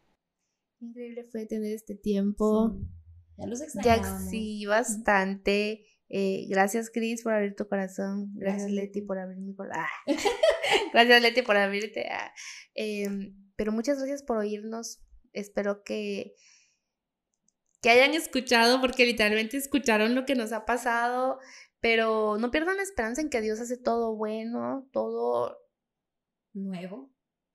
[0.79, 2.75] Increíble fue tener este tiempo.
[3.37, 5.81] Ya los Ya sí, bastante.
[6.09, 8.31] Eh, gracias, Cris, por abrir tu corazón.
[8.35, 9.83] Gracias, Leti, por abrir mi corazón.
[9.83, 9.89] Ah.
[10.93, 12.07] gracias, Leti, por abrirte.
[12.09, 12.33] Ah.
[12.75, 15.01] Em, pero muchas gracias por oírnos.
[15.31, 16.35] Espero que,
[17.81, 21.39] que hayan escuchado, porque literalmente escucharon lo que nos ha pasado.
[21.79, 25.57] Pero no pierdan la esperanza en que Dios hace todo bueno, todo
[26.53, 27.11] nuevo.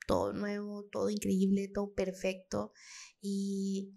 [0.07, 2.73] Todo nuevo, todo increíble, todo perfecto.
[3.21, 3.95] Y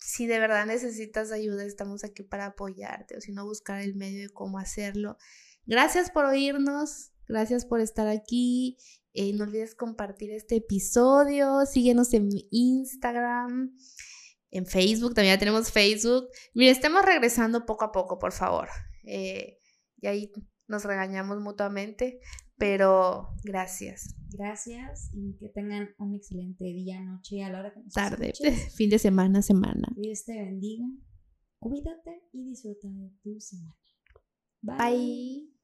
[0.00, 4.22] si de verdad necesitas ayuda, estamos aquí para apoyarte o si no, buscar el medio
[4.22, 5.18] de cómo hacerlo.
[5.66, 8.78] Gracias por oírnos, gracias por estar aquí.
[9.12, 13.76] Eh, no olvides compartir este episodio, síguenos en Instagram,
[14.50, 16.28] en Facebook, también ya tenemos Facebook.
[16.54, 18.68] Mire, estemos regresando poco a poco, por favor.
[19.04, 19.58] Eh,
[20.00, 20.32] y ahí
[20.66, 22.20] nos regañamos mutuamente,
[22.60, 24.14] pero gracias.
[24.30, 28.32] Gracias y que tengan un excelente día, noche, a la hora que nos Tarde,
[28.76, 29.88] fin de semana, semana.
[29.96, 30.84] Dios te bendiga,
[31.58, 33.74] cuídate y disfruta de tu semana.
[34.60, 35.59] Bye.